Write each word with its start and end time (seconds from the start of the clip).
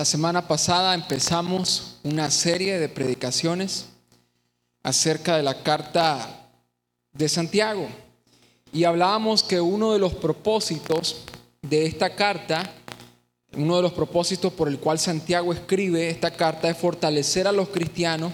La 0.00 0.06
semana 0.06 0.48
pasada 0.48 0.94
empezamos 0.94 1.98
una 2.04 2.30
serie 2.30 2.78
de 2.78 2.88
predicaciones 2.88 3.84
acerca 4.82 5.36
de 5.36 5.42
la 5.42 5.62
carta 5.62 6.48
de 7.12 7.28
Santiago 7.28 7.86
y 8.72 8.84
hablábamos 8.84 9.42
que 9.42 9.60
uno 9.60 9.92
de 9.92 9.98
los 9.98 10.14
propósitos 10.14 11.24
de 11.60 11.84
esta 11.84 12.16
carta, 12.16 12.72
uno 13.52 13.76
de 13.76 13.82
los 13.82 13.92
propósitos 13.92 14.54
por 14.54 14.68
el 14.68 14.78
cual 14.78 14.98
Santiago 14.98 15.52
escribe 15.52 16.08
esta 16.08 16.30
carta 16.30 16.70
es 16.70 16.78
fortalecer 16.78 17.46
a 17.46 17.52
los 17.52 17.68
cristianos 17.68 18.32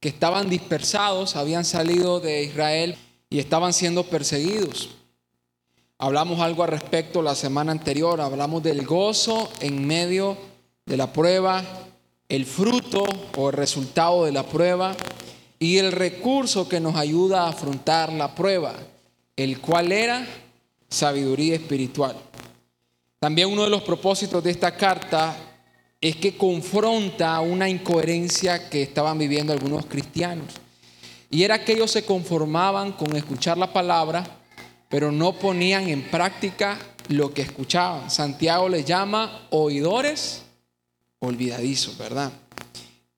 que 0.00 0.10
estaban 0.10 0.50
dispersados, 0.50 1.36
habían 1.36 1.64
salido 1.64 2.20
de 2.20 2.42
Israel 2.42 2.98
y 3.30 3.38
estaban 3.38 3.72
siendo 3.72 4.04
perseguidos. 4.04 4.90
Hablamos 5.96 6.40
algo 6.40 6.64
al 6.64 6.70
respecto 6.70 7.22
la 7.22 7.34
semana 7.34 7.72
anterior, 7.72 8.20
hablamos 8.20 8.62
del 8.62 8.84
gozo 8.84 9.50
en 9.60 9.86
medio 9.86 10.36
de 10.36 10.47
la 10.96 11.12
prueba, 11.12 11.62
el 12.28 12.46
fruto 12.46 13.04
o 13.36 13.50
el 13.50 13.56
resultado 13.56 14.24
de 14.24 14.32
la 14.32 14.44
prueba 14.44 14.96
y 15.58 15.78
el 15.78 15.92
recurso 15.92 16.68
que 16.68 16.80
nos 16.80 16.96
ayuda 16.96 17.42
a 17.42 17.48
afrontar 17.48 18.12
la 18.12 18.34
prueba, 18.34 18.74
el 19.36 19.60
cual 19.60 19.92
era 19.92 20.26
sabiduría 20.88 21.56
espiritual. 21.56 22.16
También 23.18 23.48
uno 23.48 23.64
de 23.64 23.70
los 23.70 23.82
propósitos 23.82 24.42
de 24.44 24.50
esta 24.50 24.76
carta 24.76 25.36
es 26.00 26.16
que 26.16 26.36
confronta 26.36 27.40
una 27.40 27.68
incoherencia 27.68 28.70
que 28.70 28.82
estaban 28.82 29.18
viviendo 29.18 29.52
algunos 29.52 29.86
cristianos. 29.86 30.54
Y 31.30 31.42
era 31.42 31.64
que 31.64 31.72
ellos 31.72 31.90
se 31.90 32.04
conformaban 32.04 32.92
con 32.92 33.14
escuchar 33.16 33.58
la 33.58 33.72
palabra, 33.72 34.24
pero 34.88 35.10
no 35.10 35.32
ponían 35.32 35.88
en 35.88 36.02
práctica 36.02 36.78
lo 37.08 37.34
que 37.34 37.42
escuchaban. 37.42 38.10
Santiago 38.10 38.68
les 38.68 38.84
llama 38.84 39.46
oidores 39.50 40.44
olvidadizos, 41.20 41.96
¿verdad? 41.98 42.32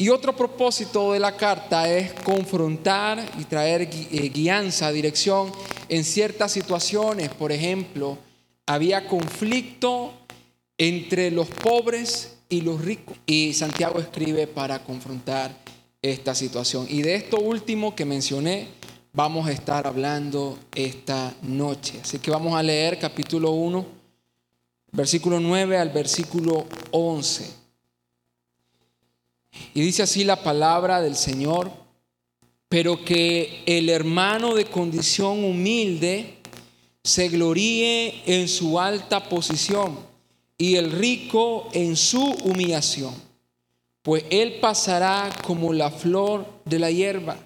Y 0.00 0.08
otro 0.08 0.34
propósito 0.34 1.12
de 1.12 1.20
la 1.20 1.36
carta 1.36 1.86
es 1.86 2.14
confrontar 2.22 3.22
y 3.38 3.44
traer 3.44 3.82
eh, 3.82 4.30
guianza, 4.32 4.90
dirección 4.90 5.52
en 5.90 6.04
ciertas 6.04 6.52
situaciones. 6.52 7.28
Por 7.28 7.52
ejemplo, 7.52 8.16
había 8.64 9.06
conflicto 9.06 10.14
entre 10.78 11.30
los 11.30 11.48
pobres 11.48 12.38
y 12.48 12.62
los 12.62 12.82
ricos. 12.82 13.14
Y 13.26 13.52
Santiago 13.52 14.00
escribe 14.00 14.46
para 14.46 14.82
confrontar 14.82 15.54
esta 16.00 16.34
situación. 16.34 16.86
Y 16.88 17.02
de 17.02 17.16
esto 17.16 17.38
último 17.38 17.94
que 17.94 18.06
mencioné, 18.06 18.68
vamos 19.12 19.46
a 19.46 19.52
estar 19.52 19.86
hablando 19.86 20.58
esta 20.74 21.34
noche. 21.42 22.00
Así 22.02 22.18
que 22.20 22.30
vamos 22.30 22.54
a 22.54 22.62
leer 22.62 22.98
capítulo 22.98 23.50
1, 23.50 23.84
versículo 24.92 25.40
9 25.40 25.76
al 25.76 25.90
versículo 25.90 26.64
11. 26.92 27.59
Y 29.74 29.80
dice 29.80 30.02
así 30.02 30.24
la 30.24 30.42
palabra 30.42 31.00
del 31.00 31.16
Señor, 31.16 31.70
pero 32.68 33.04
que 33.04 33.62
el 33.66 33.88
hermano 33.88 34.54
de 34.54 34.64
condición 34.64 35.44
humilde 35.44 36.38
se 37.02 37.28
gloríe 37.28 38.22
en 38.26 38.48
su 38.48 38.78
alta 38.78 39.28
posición 39.28 39.98
y 40.56 40.76
el 40.76 40.92
rico 40.92 41.68
en 41.72 41.96
su 41.96 42.22
humillación, 42.22 43.14
pues 44.02 44.24
él 44.30 44.58
pasará 44.60 45.30
como 45.44 45.72
la 45.72 45.90
flor 45.90 46.46
de 46.64 46.78
la 46.78 46.90
hierba, 46.90 47.36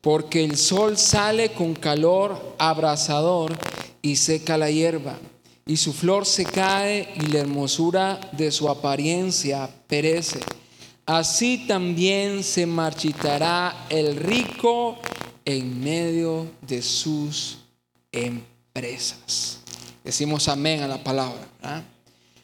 porque 0.00 0.44
el 0.44 0.56
sol 0.56 0.96
sale 0.96 1.50
con 1.50 1.74
calor 1.74 2.54
abrasador 2.58 3.52
y 4.00 4.16
seca 4.16 4.56
la 4.56 4.70
hierba, 4.70 5.18
y 5.66 5.76
su 5.76 5.92
flor 5.92 6.24
se 6.24 6.44
cae 6.44 7.12
y 7.16 7.26
la 7.26 7.40
hermosura 7.40 8.20
de 8.32 8.50
su 8.52 8.68
apariencia 8.68 9.68
perece 9.86 10.40
así 11.18 11.66
también 11.66 12.44
se 12.44 12.66
marchitará 12.66 13.86
el 13.88 14.16
rico 14.16 14.98
en 15.44 15.82
medio 15.82 16.46
de 16.62 16.82
sus 16.82 17.58
empresas. 18.12 19.60
Decimos 20.04 20.48
amén 20.48 20.82
a 20.82 20.88
la 20.88 21.02
palabra. 21.02 21.48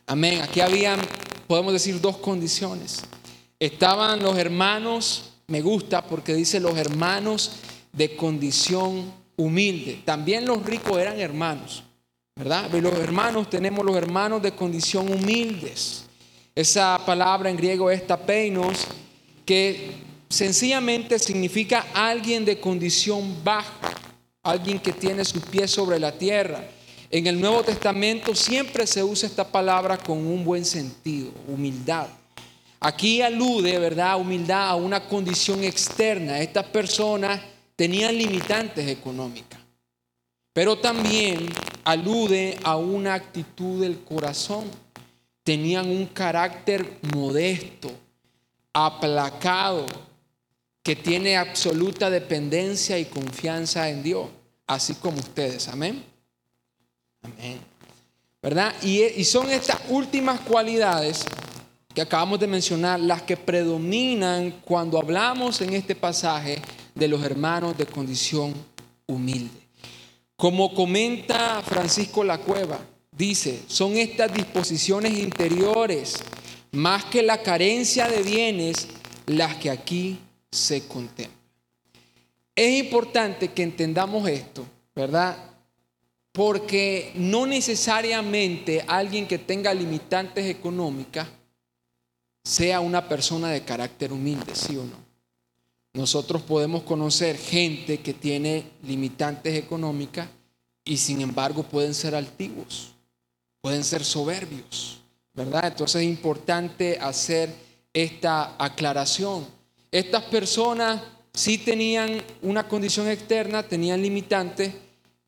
Amén. 0.07 0.41
Aquí 0.43 0.61
habían, 0.61 1.01
podemos 1.47 1.73
decir, 1.73 2.01
dos 2.01 2.17
condiciones. 2.17 3.03
Estaban 3.59 4.23
los 4.23 4.37
hermanos, 4.37 5.31
me 5.47 5.61
gusta 5.61 6.05
porque 6.05 6.35
dice 6.35 6.59
los 6.59 6.77
hermanos 6.77 7.53
de 7.93 8.17
condición 8.17 9.13
humilde. 9.37 10.03
También 10.05 10.45
los 10.45 10.65
ricos 10.65 10.99
eran 10.99 11.21
hermanos, 11.21 11.85
¿verdad? 12.35 12.69
Los 12.73 12.95
hermanos, 12.95 13.49
tenemos 13.49 13.85
los 13.85 13.97
hermanos 13.97 14.43
de 14.43 14.53
condición 14.53 15.13
humildes. 15.13 16.06
Esa 16.57 16.99
palabra 17.05 17.51
en 17.51 17.57
griego 17.59 17.91
es 17.91 18.07
tapeinos, 18.07 18.87
que 19.45 19.91
sencillamente 20.27 21.19
significa 21.19 21.85
alguien 21.93 22.47
de 22.47 22.59
condición 22.59 23.45
baja, 23.45 23.93
alguien 24.43 24.79
que 24.79 24.91
tiene 24.91 25.23
sus 25.27 25.43
pies 25.45 25.71
sobre 25.71 25.99
la 25.99 26.13
tierra. 26.13 26.65
En 27.11 27.27
el 27.27 27.39
Nuevo 27.39 27.63
Testamento 27.63 28.35
siempre 28.35 28.87
se 28.87 29.05
usa 29.05 29.29
esta 29.29 29.47
palabra 29.47 29.99
con 29.99 30.17
un 30.27 30.47
buen 30.47 30.65
sentido, 30.65 31.31
humildad. 31.47 32.07
Aquí 32.81 33.21
alude, 33.21 33.79
¿verdad?, 33.79 34.19
humildad 34.19 34.71
a 34.71 34.77
una 34.77 35.07
condición 35.07 35.63
externa. 35.63 36.41
Estas 36.41 36.65
personas 36.65 37.39
tenían 37.77 38.17
limitantes 38.17 38.89
económicas, 38.89 39.61
pero 40.55 40.79
también 40.79 41.51
alude 41.85 42.59
a 42.65 42.77
una 42.77 43.13
actitud 43.13 43.83
del 43.83 43.99
corazón 44.01 44.65
tenían 45.47 45.89
un 45.89 46.07
carácter 46.07 46.99
modesto, 47.15 47.89
aplacado, 48.73 49.87
que 50.83 50.97
tiene 50.97 51.37
absoluta 51.37 52.11
dependencia 52.11 52.99
y 52.99 53.05
confianza 53.05 53.89
en 53.89 54.03
Dios, 54.03 54.29
así 54.67 54.95
como 54.95 55.19
ustedes. 55.19 55.69
Amén. 55.69 56.03
Amén. 57.23 57.61
¿Verdad? 58.43 58.75
Y, 58.83 59.05
y 59.05 59.25
son 59.25 59.49
estas 59.49 59.79
últimas 59.89 60.41
cualidades 60.41 61.25
que 61.95 62.01
acabamos 62.03 62.41
de 62.41 62.49
mencionar 62.49 62.99
las 62.99 63.23
que 63.23 63.37
predominan 63.37 64.51
cuando 64.65 64.99
hablamos 64.99 65.61
en 65.61 65.75
este 65.75 65.95
pasaje 65.95 66.61
de 66.93 67.07
los 67.07 67.23
hermanos 67.23 67.79
de 67.79 67.87
condición 67.87 68.53
humilde. 69.07 69.61
Como 70.35 70.75
comenta 70.75 71.63
Francisco 71.63 72.25
La 72.25 72.39
Cueva, 72.39 72.81
dice, 73.17 73.63
son 73.67 73.97
estas 73.97 74.33
disposiciones 74.33 75.19
interiores, 75.19 76.17
más 76.73 77.05
que 77.07 77.23
la 77.23 77.43
carencia 77.43 78.09
de 78.09 78.23
bienes, 78.23 78.89
las 79.27 79.57
que 79.57 79.71
aquí 79.71 80.19
se 80.51 80.87
contemplan. 80.87 81.37
Es 82.55 82.85
importante 82.85 83.49
que 83.49 83.63
entendamos 83.63 84.29
esto, 84.29 84.67
¿verdad? 84.95 85.37
Porque 86.33 87.13
no 87.15 87.47
necesariamente 87.47 88.85
alguien 88.87 89.27
que 89.27 89.39
tenga 89.39 89.73
limitantes 89.73 90.47
económicas 90.47 91.29
sea 92.45 92.81
una 92.81 93.09
persona 93.09 93.51
de 93.51 93.63
carácter 93.65 94.13
humilde, 94.13 94.55
¿sí 94.55 94.77
o 94.77 94.85
no? 94.85 95.05
Nosotros 95.95 96.43
podemos 96.43 96.83
conocer 96.83 97.39
gente 97.39 97.99
que 98.01 98.13
tiene 98.13 98.65
limitantes 98.83 99.55
económicas 99.55 100.29
y 100.85 100.99
sin 100.99 101.23
embargo 101.23 101.63
pueden 101.63 101.95
ser 101.95 102.15
altivos 102.15 102.96
pueden 103.67 103.83
ser 103.83 104.05
soberbios, 104.05 105.01
¿verdad? 105.35 105.67
Entonces 105.67 106.03
es 106.03 106.09
importante 106.09 107.01
hacer 107.01 107.53
esta 107.93 108.55
aclaración. 108.65 109.45
Estas 109.91 110.23
personas 110.23 111.03
sí 111.35 111.59
tenían 111.59 112.23
una 112.43 112.69
condición 112.69 113.09
externa, 113.09 113.65
tenían 113.65 114.01
limitantes, 114.01 114.73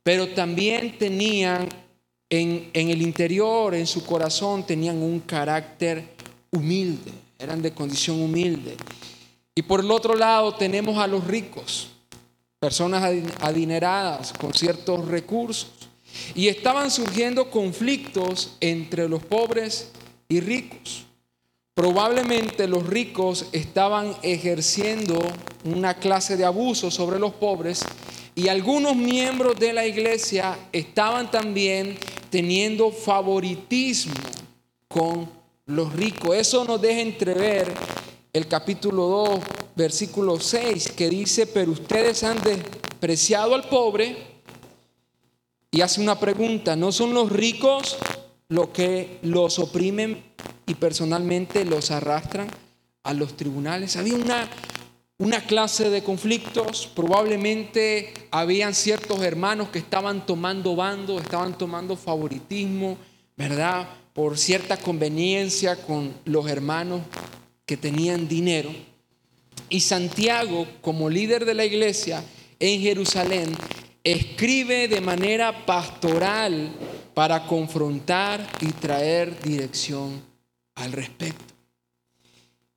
pero 0.05 0.29
también 0.29 0.97
tenían 0.99 1.69
en, 2.31 2.71
en 2.75 2.91
el 2.91 3.03
interior, 3.03 3.75
en 3.75 3.89
su 3.89 4.07
corazón, 4.07 4.65
tenían 4.65 5.03
un 5.03 5.19
carácter 5.19 6.05
humilde, 6.53 7.11
eran 7.41 7.61
de 7.61 7.73
condición 7.73 8.23
humilde. 8.23 8.77
Y 9.53 9.63
por 9.63 9.81
el 9.81 9.91
otro 9.91 10.15
lado 10.15 10.55
tenemos 10.55 10.97
a 10.97 11.09
los 11.09 11.27
ricos, 11.27 11.89
personas 12.61 13.03
adineradas 13.41 14.33
con 14.33 14.55
ciertos 14.55 15.09
recursos. 15.09 15.78
Y 16.35 16.49
estaban 16.49 16.91
surgiendo 16.91 17.51
conflictos 17.51 18.57
entre 18.61 19.09
los 19.09 19.23
pobres 19.23 19.91
y 20.29 20.41
ricos. 20.41 21.05
Probablemente 21.75 22.67
los 22.67 22.87
ricos 22.87 23.47
estaban 23.53 24.17
ejerciendo 24.23 25.19
una 25.65 25.95
clase 25.95 26.37
de 26.37 26.45
abuso 26.45 26.91
sobre 26.91 27.21
los 27.21 27.33
pobres 27.35 27.85
y 28.35 28.49
algunos 28.49 28.97
miembros 28.97 29.59
de 29.59 29.73
la 29.73 29.87
iglesia 29.87 30.59
estaban 30.73 31.31
también 31.31 31.97
teniendo 32.31 32.91
favoritismo 32.91 34.15
con 34.89 35.29
los 35.67 35.93
ricos. 35.93 36.37
Eso 36.37 36.65
nos 36.65 36.81
deja 36.81 37.01
entrever 37.01 37.73
el 38.33 38.47
capítulo 38.49 39.07
2, 39.07 39.41
versículo 39.77 40.39
6, 40.41 40.93
que 40.93 41.09
dice, 41.09 41.47
pero 41.47 41.73
ustedes 41.73 42.25
han 42.25 42.43
despreciado 42.43 43.55
al 43.55 43.69
pobre 43.69 44.17
y 45.71 45.81
hace 45.81 46.01
una 46.01 46.19
pregunta, 46.19 46.77
¿no 46.77 46.93
son 46.93 47.15
los 47.15 47.31
ricos 47.31 47.99
los 48.49 48.71
que 48.71 49.19
los 49.23 49.59
oprimen 49.59 50.23
y 50.67 50.75
personalmente 50.75 51.65
los 51.65 51.91
arrastran 51.91 52.49
a 53.03 53.13
los 53.13 53.37
tribunales. 53.37 53.97
Había 53.97 54.15
una, 54.15 54.49
una 55.19 55.43
clase 55.43 55.91
de 55.91 56.03
conflictos, 56.03 56.91
probablemente 56.95 58.13
habían 58.31 58.75
ciertos 58.75 59.21
hermanos 59.23 59.69
que 59.69 59.79
estaban 59.79 60.25
tomando 60.25 60.77
bando, 60.77 61.19
estaban 61.19 61.57
tomando 61.57 61.97
favoritismo, 61.97 62.97
¿verdad? 63.37 63.89
Por 64.15 64.39
cierta 64.39 64.79
conveniencia 64.79 65.77
con 65.77 66.15
los 66.25 66.49
hermanos 66.49 67.03
que 67.67 67.77
tenían 67.77 68.29
dinero. 68.29 68.71
Y 69.69 69.81
Santiago, 69.81 70.67
como 70.81 71.11
líder 71.11 71.45
de 71.45 71.55
la 71.55 71.67
iglesia 71.67 72.25
en 72.59 72.81
Jerusalén, 72.81 73.55
escribe 74.13 74.89
de 74.89 75.01
manera 75.01 75.67
pastoral 75.67 76.71
para 77.15 77.47
confrontar 77.47 78.47
y 78.61 78.73
traer 78.73 79.41
dirección 79.43 80.23
al 80.77 80.93
respecto. 80.93 81.55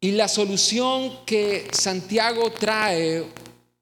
Y 0.02 0.12
la 0.12 0.28
solución 0.28 1.20
que 1.26 1.68
Santiago 1.72 2.52
trae 2.52 3.24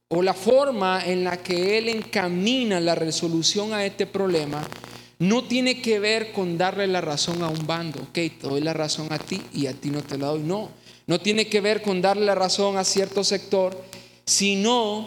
o 0.10 0.22
la 0.22 0.34
forma 0.34 1.06
en 1.06 1.24
la 1.24 1.38
que 1.38 1.78
él 1.78 1.90
encamina 1.90 2.80
la 2.80 2.96
resolución 2.96 3.74
a 3.74 3.86
este 3.86 4.06
problema 4.06 4.68
no 5.20 5.44
tiene 5.44 5.82
que 5.82 6.00
ver 6.00 6.32
con 6.32 6.58
darle 6.58 6.88
la 6.88 7.02
razón 7.02 7.42
a 7.44 7.50
un 7.50 7.66
bando. 7.66 8.02
Ok, 8.02 8.14
te 8.14 8.38
doy 8.42 8.62
la 8.62 8.74
razón 8.74 9.08
a 9.12 9.18
ti 9.18 9.42
y 9.54 9.68
a 9.68 9.74
ti 9.74 9.90
no 9.90 10.02
te 10.02 10.18
la 10.18 10.28
doy. 10.28 10.42
No, 10.42 10.70
no 11.08 11.20
tiene 11.20 11.48
que 11.48 11.62
ver 11.62 11.82
con 11.82 12.02
darle 12.02 12.26
la 12.26 12.36
razón 12.36 12.78
a 12.78 12.84
cierto 12.84 13.24
sector, 13.24 13.82
sino 14.26 15.06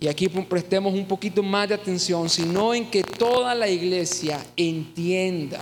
y 0.00 0.08
aquí 0.08 0.28
prestemos 0.28 0.94
un 0.94 1.06
poquito 1.06 1.42
más 1.42 1.68
de 1.68 1.74
atención, 1.74 2.30
sino 2.30 2.72
en 2.72 2.90
que 2.90 3.04
toda 3.04 3.54
la 3.54 3.68
iglesia 3.68 4.42
entienda 4.56 5.60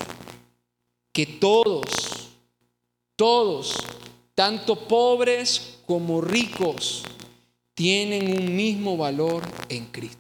que 1.13 1.27
todos, 1.27 2.29
todos, 3.17 3.75
tanto 4.37 4.87
pobres 4.87 5.81
como 5.85 6.21
ricos, 6.21 7.03
tienen 7.75 8.39
un 8.39 8.55
mismo 8.55 8.97
valor 8.97 9.43
en 9.69 9.87
Cristo. 9.87 10.17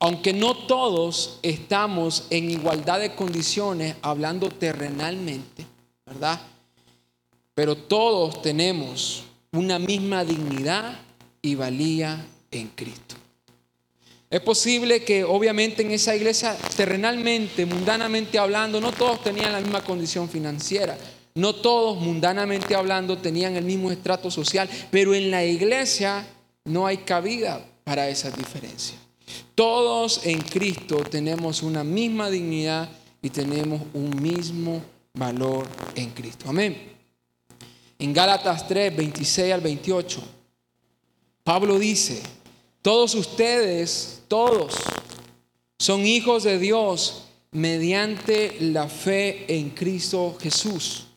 Aunque 0.00 0.32
no 0.32 0.56
todos 0.56 1.38
estamos 1.42 2.26
en 2.30 2.50
igualdad 2.50 2.98
de 2.98 3.14
condiciones, 3.14 3.94
hablando 4.02 4.48
terrenalmente, 4.48 5.64
¿verdad? 6.04 6.40
Pero 7.54 7.76
todos 7.76 8.42
tenemos 8.42 9.22
una 9.52 9.78
misma 9.78 10.24
dignidad 10.24 10.98
y 11.42 11.56
valía 11.56 12.24
en 12.50 12.68
Cristo. 12.68 13.16
Es 14.30 14.40
posible 14.40 15.04
que 15.04 15.24
obviamente 15.24 15.82
en 15.82 15.90
esa 15.90 16.16
iglesia, 16.16 16.56
terrenalmente, 16.74 17.66
mundanamente 17.66 18.38
hablando, 18.38 18.80
no 18.80 18.90
todos 18.92 19.22
tenían 19.22 19.52
la 19.52 19.60
misma 19.60 19.84
condición 19.84 20.28
financiera, 20.28 20.96
no 21.34 21.54
todos 21.54 22.00
mundanamente 22.00 22.74
hablando 22.74 23.18
tenían 23.18 23.56
el 23.56 23.64
mismo 23.64 23.90
estrato 23.90 24.30
social, 24.30 24.70
pero 24.90 25.14
en 25.14 25.30
la 25.30 25.44
iglesia 25.44 26.26
no 26.64 26.86
hay 26.86 26.98
cabida 26.98 27.62
para 27.84 28.08
esas 28.08 28.34
diferencias. 28.36 28.98
Todos 29.54 30.24
en 30.24 30.40
Cristo 30.40 31.02
tenemos 31.10 31.62
una 31.62 31.84
misma 31.84 32.30
dignidad 32.30 32.88
y 33.20 33.28
tenemos 33.28 33.82
un 33.92 34.10
mismo 34.22 34.82
valor 35.12 35.66
en 35.94 36.10
Cristo. 36.10 36.46
Amén. 36.48 36.92
En 37.98 38.12
Gálatas 38.12 38.66
3, 38.66 38.96
26 38.96 39.52
al 39.52 39.60
28. 39.60 40.22
Pablo 41.44 41.78
dice, 41.78 42.22
todos 42.82 43.16
ustedes, 43.16 44.22
todos, 44.28 44.74
son 45.78 46.06
hijos 46.06 46.44
de 46.44 46.60
Dios 46.60 47.24
mediante 47.50 48.56
la 48.60 48.88
fe 48.88 49.44
en 49.48 49.70
Cristo 49.70 50.36
Jesús. 50.40 51.08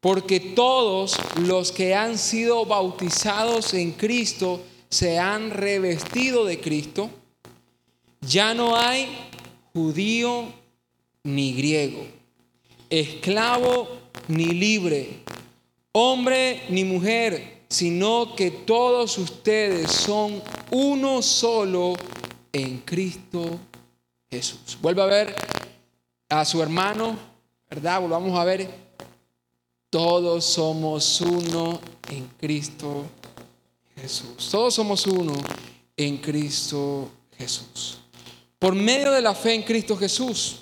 Porque 0.00 0.38
todos 0.38 1.16
los 1.40 1.72
que 1.72 1.96
han 1.96 2.16
sido 2.16 2.64
bautizados 2.64 3.74
en 3.74 3.90
Cristo 3.90 4.62
se 4.88 5.18
han 5.18 5.50
revestido 5.50 6.44
de 6.44 6.60
Cristo. 6.60 7.10
Ya 8.20 8.54
no 8.54 8.76
hay 8.76 9.08
judío 9.72 10.44
ni 11.24 11.54
griego, 11.54 12.06
esclavo 12.88 13.88
ni 14.28 14.46
libre, 14.46 15.08
hombre 15.92 16.62
ni 16.68 16.84
mujer 16.84 17.57
sino 17.68 18.34
que 18.34 18.50
todos 18.50 19.18
ustedes 19.18 19.90
son 19.90 20.42
uno 20.70 21.22
solo 21.22 21.94
en 22.52 22.78
Cristo 22.78 23.58
Jesús. 24.30 24.78
Vuelve 24.80 25.02
a 25.02 25.06
ver 25.06 25.34
a 26.28 26.44
su 26.44 26.62
hermano, 26.62 27.16
¿verdad? 27.68 28.00
Volvamos 28.00 28.38
a 28.38 28.44
ver. 28.44 28.88
Todos 29.90 30.44
somos 30.44 31.20
uno 31.20 31.80
en 32.10 32.26
Cristo 32.38 33.06
Jesús. 33.96 34.48
Todos 34.50 34.74
somos 34.74 35.06
uno 35.06 35.32
en 35.96 36.18
Cristo 36.18 37.10
Jesús. 37.36 37.98
Por 38.58 38.74
medio 38.74 39.12
de 39.12 39.22
la 39.22 39.34
fe 39.34 39.54
en 39.54 39.62
Cristo 39.62 39.96
Jesús, 39.96 40.60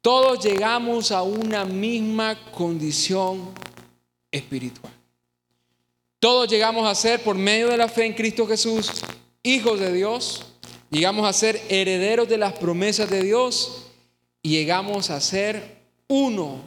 todos 0.00 0.42
llegamos 0.42 1.12
a 1.12 1.22
una 1.22 1.64
misma 1.64 2.50
condición 2.52 3.50
espiritual. 4.30 4.99
Todos 6.20 6.50
llegamos 6.50 6.86
a 6.86 6.94
ser, 6.94 7.22
por 7.22 7.34
medio 7.34 7.68
de 7.68 7.78
la 7.78 7.88
fe 7.88 8.04
en 8.04 8.12
Cristo 8.12 8.46
Jesús, 8.46 8.92
hijos 9.42 9.80
de 9.80 9.90
Dios, 9.90 10.44
llegamos 10.90 11.26
a 11.26 11.32
ser 11.32 11.58
herederos 11.70 12.28
de 12.28 12.36
las 12.36 12.52
promesas 12.52 13.08
de 13.08 13.22
Dios 13.22 13.86
y 14.42 14.50
llegamos 14.50 15.08
a 15.08 15.18
ser 15.18 15.78
uno 16.08 16.60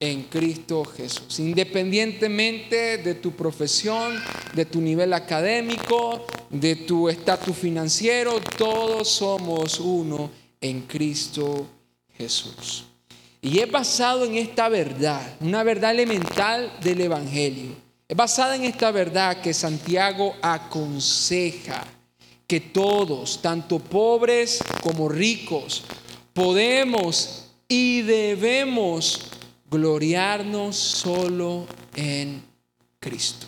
en 0.00 0.24
Cristo 0.24 0.84
Jesús. 0.84 1.38
Independientemente 1.38 2.98
de 2.98 3.14
tu 3.14 3.36
profesión, 3.36 4.20
de 4.52 4.64
tu 4.64 4.80
nivel 4.80 5.12
académico, 5.12 6.26
de 6.50 6.74
tu 6.74 7.08
estatus 7.08 7.56
financiero, 7.56 8.40
todos 8.56 9.06
somos 9.06 9.78
uno 9.78 10.28
en 10.60 10.80
Cristo 10.82 11.68
Jesús. 12.16 12.86
Y 13.42 13.60
es 13.60 13.70
basado 13.70 14.24
en 14.24 14.34
esta 14.34 14.68
verdad, 14.68 15.36
una 15.38 15.62
verdad 15.62 15.92
elemental 15.92 16.72
del 16.82 17.02
Evangelio 17.02 17.87
es 18.08 18.16
basada 18.16 18.56
en 18.56 18.64
esta 18.64 18.90
verdad 18.90 19.42
que 19.42 19.52
Santiago 19.52 20.34
aconseja 20.40 21.84
que 22.46 22.60
todos, 22.60 23.42
tanto 23.42 23.78
pobres 23.78 24.60
como 24.82 25.10
ricos, 25.10 25.84
podemos 26.32 27.50
y 27.68 28.00
debemos 28.00 29.28
gloriarnos 29.70 30.74
solo 30.74 31.66
en 31.94 32.42
Cristo. 32.98 33.46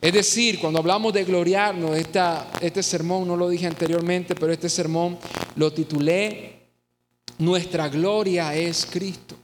Es 0.00 0.12
decir, 0.12 0.58
cuando 0.58 0.80
hablamos 0.80 1.12
de 1.12 1.24
gloriarnos, 1.24 1.96
esta, 1.96 2.50
este 2.60 2.82
sermón, 2.82 3.28
no 3.28 3.36
lo 3.36 3.48
dije 3.48 3.66
anteriormente, 3.66 4.34
pero 4.34 4.52
este 4.52 4.68
sermón 4.68 5.16
lo 5.54 5.72
titulé, 5.72 6.54
Nuestra 7.38 7.88
gloria 7.88 8.54
es 8.54 8.86
Cristo. 8.86 9.36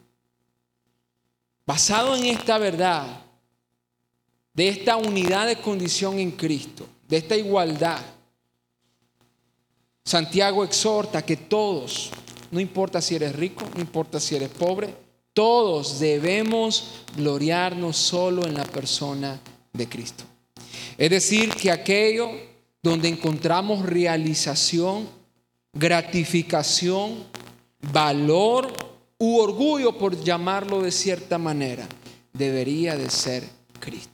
Basado 1.65 2.17
en 2.17 2.25
esta 2.25 2.59
verdad, 2.59 3.22
de 4.55 4.69
esta 4.69 4.97
unidad 4.97 5.47
de 5.47 5.57
condición 5.57 6.19
en 6.19 6.33
Cristo, 6.33 6.87
de 7.09 7.17
esta 7.19 7.37
igualdad, 7.37 8.01
Santiago 10.05 10.65
exhorta 10.65 11.25
que 11.25 11.37
todos, 11.37 12.11
no 12.51 12.61
importa 12.61 13.01
si 13.01 13.15
eres 13.15 13.35
rico, 13.37 13.65
no 13.75 13.81
importa 13.81 14.19
si 14.19 14.35
eres 14.35 14.49
pobre, 14.49 14.95
todos 15.33 16.01
debemos 16.01 17.05
gloriarnos 17.17 17.97
solo 17.97 18.47
en 18.47 18.55
la 18.55 18.65
persona 18.65 19.41
de 19.73 19.89
Cristo. 19.89 20.25
Es 20.99 21.11
decir, 21.11 21.55
que 21.55 21.71
aquello 21.71 22.31
donde 22.83 23.09
encontramos 23.09 23.87
realización, 23.87 25.09
gratificación, 25.73 27.25
valor 27.93 28.73
u 29.19 29.39
orgullo, 29.39 29.97
por 29.97 30.21
llamarlo 30.23 30.83
de 30.83 30.91
cierta 30.91 31.39
manera, 31.39 31.89
debería 32.33 32.97
de 32.97 33.09
ser 33.09 33.49
Cristo. 33.79 34.12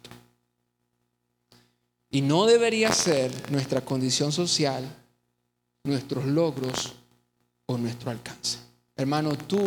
Y 2.10 2.22
no 2.22 2.46
debería 2.46 2.92
ser 2.92 3.30
nuestra 3.50 3.80
condición 3.82 4.32
social, 4.32 4.84
nuestros 5.84 6.24
logros 6.24 6.94
o 7.66 7.76
nuestro 7.76 8.10
alcance. 8.10 8.58
Hermano, 8.96 9.36
tú 9.36 9.64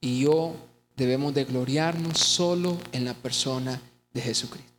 y 0.00 0.22
yo 0.22 0.54
debemos 0.96 1.34
de 1.34 1.44
gloriarnos 1.44 2.18
solo 2.18 2.78
en 2.92 3.04
la 3.04 3.14
persona 3.14 3.80
de 4.12 4.20
Jesucristo. 4.20 4.70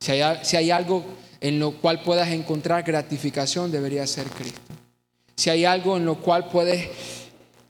Si 0.00 0.12
hay, 0.12 0.44
si 0.44 0.56
hay 0.56 0.70
algo 0.70 1.04
en 1.40 1.58
lo 1.58 1.72
cual 1.80 2.02
puedas 2.02 2.28
encontrar 2.28 2.82
gratificación, 2.82 3.70
debería 3.70 4.06
ser 4.06 4.26
Cristo. 4.28 4.60
Si 5.34 5.50
hay 5.50 5.64
algo 5.64 5.96
en 5.96 6.04
lo 6.04 6.20
cual 6.20 6.48
puedes 6.48 6.88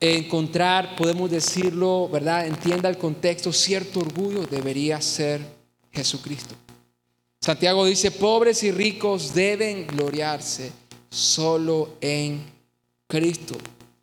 encontrar, 0.00 0.96
podemos 0.96 1.30
decirlo, 1.30 2.08
¿verdad? 2.08 2.46
Entienda 2.46 2.88
el 2.88 2.98
contexto, 2.98 3.52
cierto 3.52 4.00
orgullo, 4.00 4.46
debería 4.46 5.00
ser 5.00 5.40
Jesucristo. 5.92 6.54
Santiago 7.40 7.84
dice, 7.84 8.10
pobres 8.10 8.62
y 8.62 8.70
ricos 8.70 9.34
deben 9.34 9.86
gloriarse 9.86 10.72
solo 11.10 11.96
en 12.00 12.44
Cristo. 13.06 13.56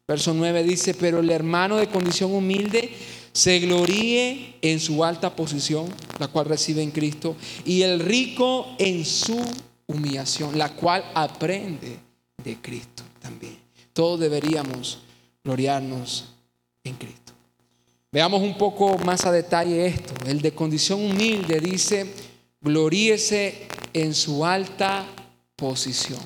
Verso 0.07 0.33
9 0.33 0.63
dice, 0.63 0.93
pero 0.93 1.19
el 1.19 1.29
hermano 1.29 1.77
de 1.77 1.87
condición 1.87 2.33
humilde 2.33 2.93
se 3.31 3.59
gloríe 3.59 4.55
en 4.61 4.79
su 4.79 5.03
alta 5.03 5.35
posición, 5.35 5.87
la 6.19 6.27
cual 6.27 6.45
recibe 6.45 6.83
en 6.83 6.91
Cristo, 6.91 7.35
y 7.65 7.81
el 7.81 7.99
rico 7.99 8.75
en 8.77 9.03
su 9.05 9.39
humillación, 9.87 10.57
la 10.57 10.69
cual 10.69 11.03
aprende 11.15 11.97
de 12.43 12.57
Cristo 12.61 13.03
también. 13.19 13.57
Todos 13.93 14.19
deberíamos 14.19 14.99
gloriarnos 15.43 16.25
en 16.83 16.95
Cristo. 16.95 17.33
Veamos 18.11 18.41
un 18.41 18.57
poco 18.57 18.97
más 18.99 19.25
a 19.25 19.31
detalle 19.31 19.87
esto. 19.87 20.13
El 20.27 20.41
de 20.41 20.53
condición 20.53 21.03
humilde 21.03 21.59
dice, 21.59 22.05
gloríese 22.63 23.67
en 23.93 24.15
su 24.15 24.45
alta 24.45 25.05
posición. 25.55 26.21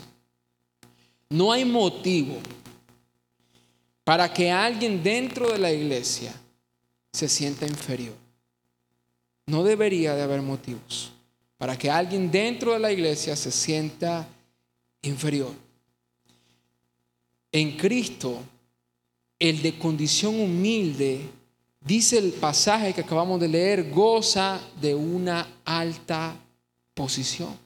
No 1.29 1.51
hay 1.51 1.65
motivo 1.65 2.37
para 4.03 4.31
que 4.31 4.49
alguien 4.49 5.03
dentro 5.03 5.51
de 5.51 5.57
la 5.57 5.71
iglesia 5.71 6.33
se 7.11 7.27
sienta 7.27 7.65
inferior. 7.65 8.15
No 9.47 9.63
debería 9.63 10.15
de 10.15 10.21
haber 10.21 10.41
motivos 10.41 11.11
para 11.57 11.77
que 11.77 11.89
alguien 11.89 12.31
dentro 12.31 12.73
de 12.73 12.79
la 12.79 12.91
iglesia 12.91 13.35
se 13.35 13.51
sienta 13.51 14.27
inferior. 15.01 15.51
En 17.51 17.75
Cristo, 17.75 18.39
el 19.39 19.61
de 19.61 19.77
condición 19.77 20.39
humilde, 20.39 21.21
dice 21.87 22.17
el 22.17 22.33
pasaje 22.33 22.93
que 22.93 23.01
acabamos 23.01 23.39
de 23.39 23.47
leer, 23.47 23.89
goza 23.89 24.59
de 24.79 24.93
una 24.93 25.47
alta 25.63 26.35
posición. 26.93 27.57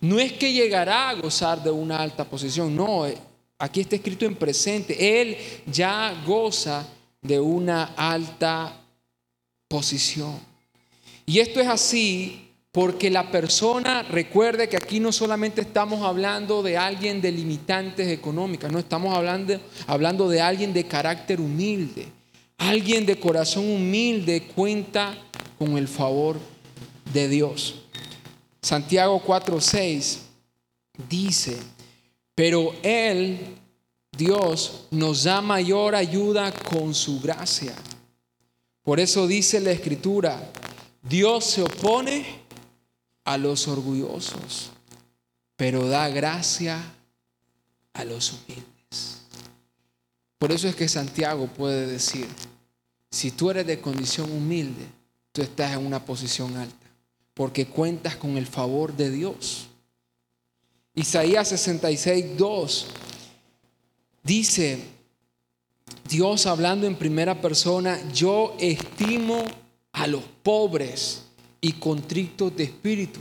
No 0.00 0.18
es 0.18 0.32
que 0.32 0.52
llegará 0.52 1.08
a 1.08 1.14
gozar 1.14 1.62
de 1.62 1.70
una 1.70 1.98
alta 1.98 2.24
posición, 2.24 2.74
no, 2.74 3.06
eh, 3.06 3.16
aquí 3.58 3.80
está 3.80 3.96
escrito 3.96 4.26
en 4.26 4.34
presente, 4.34 5.20
Él 5.20 5.36
ya 5.66 6.22
goza 6.26 6.86
de 7.22 7.38
una 7.38 7.94
alta 7.96 8.76
posición. 9.68 10.38
Y 11.24 11.38
esto 11.38 11.60
es 11.60 11.68
así 11.68 12.48
porque 12.72 13.10
la 13.10 13.30
persona, 13.30 14.02
recuerde 14.02 14.68
que 14.68 14.76
aquí 14.76 15.00
no 15.00 15.12
solamente 15.12 15.60
estamos 15.60 16.02
hablando 16.02 16.62
de 16.62 16.76
alguien 16.76 17.20
de 17.20 17.32
limitantes 17.32 18.08
económicas, 18.08 18.70
no 18.70 18.78
estamos 18.78 19.16
hablando, 19.16 19.60
hablando 19.86 20.28
de 20.28 20.40
alguien 20.40 20.72
de 20.72 20.84
carácter 20.84 21.40
humilde. 21.40 22.19
Alguien 22.60 23.06
de 23.06 23.18
corazón 23.18 23.70
humilde 23.70 24.42
cuenta 24.54 25.16
con 25.58 25.78
el 25.78 25.88
favor 25.88 26.38
de 27.10 27.26
Dios. 27.26 27.76
Santiago 28.60 29.22
4:6 29.26 30.18
dice, 31.08 31.58
pero 32.34 32.74
Él, 32.82 33.56
Dios, 34.12 34.86
nos 34.90 35.24
da 35.24 35.40
mayor 35.40 35.94
ayuda 35.94 36.52
con 36.52 36.94
su 36.94 37.18
gracia. 37.20 37.74
Por 38.82 39.00
eso 39.00 39.26
dice 39.26 39.58
la 39.60 39.70
Escritura, 39.70 40.52
Dios 41.02 41.46
se 41.46 41.62
opone 41.62 42.26
a 43.24 43.38
los 43.38 43.68
orgullosos, 43.68 44.70
pero 45.56 45.88
da 45.88 46.10
gracia 46.10 46.78
a 47.94 48.04
los 48.04 48.32
humildes. 48.32 49.22
Por 50.38 50.52
eso 50.52 50.68
es 50.68 50.74
que 50.74 50.88
Santiago 50.88 51.46
puede 51.46 51.86
decir, 51.86 52.26
si 53.10 53.30
tú 53.30 53.50
eres 53.50 53.66
de 53.66 53.80
condición 53.80 54.30
humilde, 54.30 54.86
tú 55.32 55.42
estás 55.42 55.72
en 55.72 55.86
una 55.86 56.04
posición 56.04 56.56
alta 56.56 56.80
porque 57.40 57.64
cuentas 57.64 58.16
con 58.16 58.36
el 58.36 58.46
favor 58.46 58.94
de 58.94 59.10
Dios. 59.10 59.68
Isaías 60.94 61.48
66, 61.48 62.36
2 62.36 62.86
dice, 64.22 64.78
Dios 66.06 66.44
hablando 66.44 66.86
en 66.86 66.96
primera 66.96 67.40
persona, 67.40 67.98
yo 68.12 68.54
estimo 68.60 69.42
a 69.92 70.06
los 70.06 70.22
pobres 70.42 71.22
y 71.62 71.72
contritos 71.72 72.54
de 72.54 72.64
espíritu. 72.64 73.20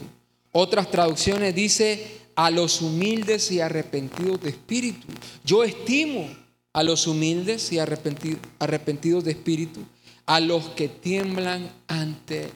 Otras 0.51 0.91
traducciones 0.91 1.55
dice 1.55 2.19
a 2.35 2.51
los 2.51 2.81
humildes 2.81 3.51
y 3.53 3.61
arrepentidos 3.61 4.41
de 4.41 4.49
espíritu. 4.49 5.07
Yo 5.45 5.63
estimo 5.63 6.27
a 6.73 6.83
los 6.83 7.07
humildes 7.07 7.71
y 7.71 7.79
arrepentidos 7.79 9.23
de 9.23 9.31
espíritu, 9.31 9.81
a 10.25 10.39
los 10.39 10.69
que 10.69 10.87
tiemblan 10.87 11.71
ante 11.87 12.49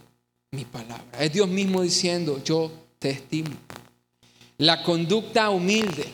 mi 0.52 0.66
palabra. 0.66 1.20
Es 1.20 1.34
Dios 1.34 1.48
mismo 1.48 1.82
diciendo, 1.82 2.42
yo 2.44 2.72
te 3.00 3.10
estimo. 3.10 3.52
La 4.58 4.84
conducta 4.84 5.50
humilde 5.50 6.06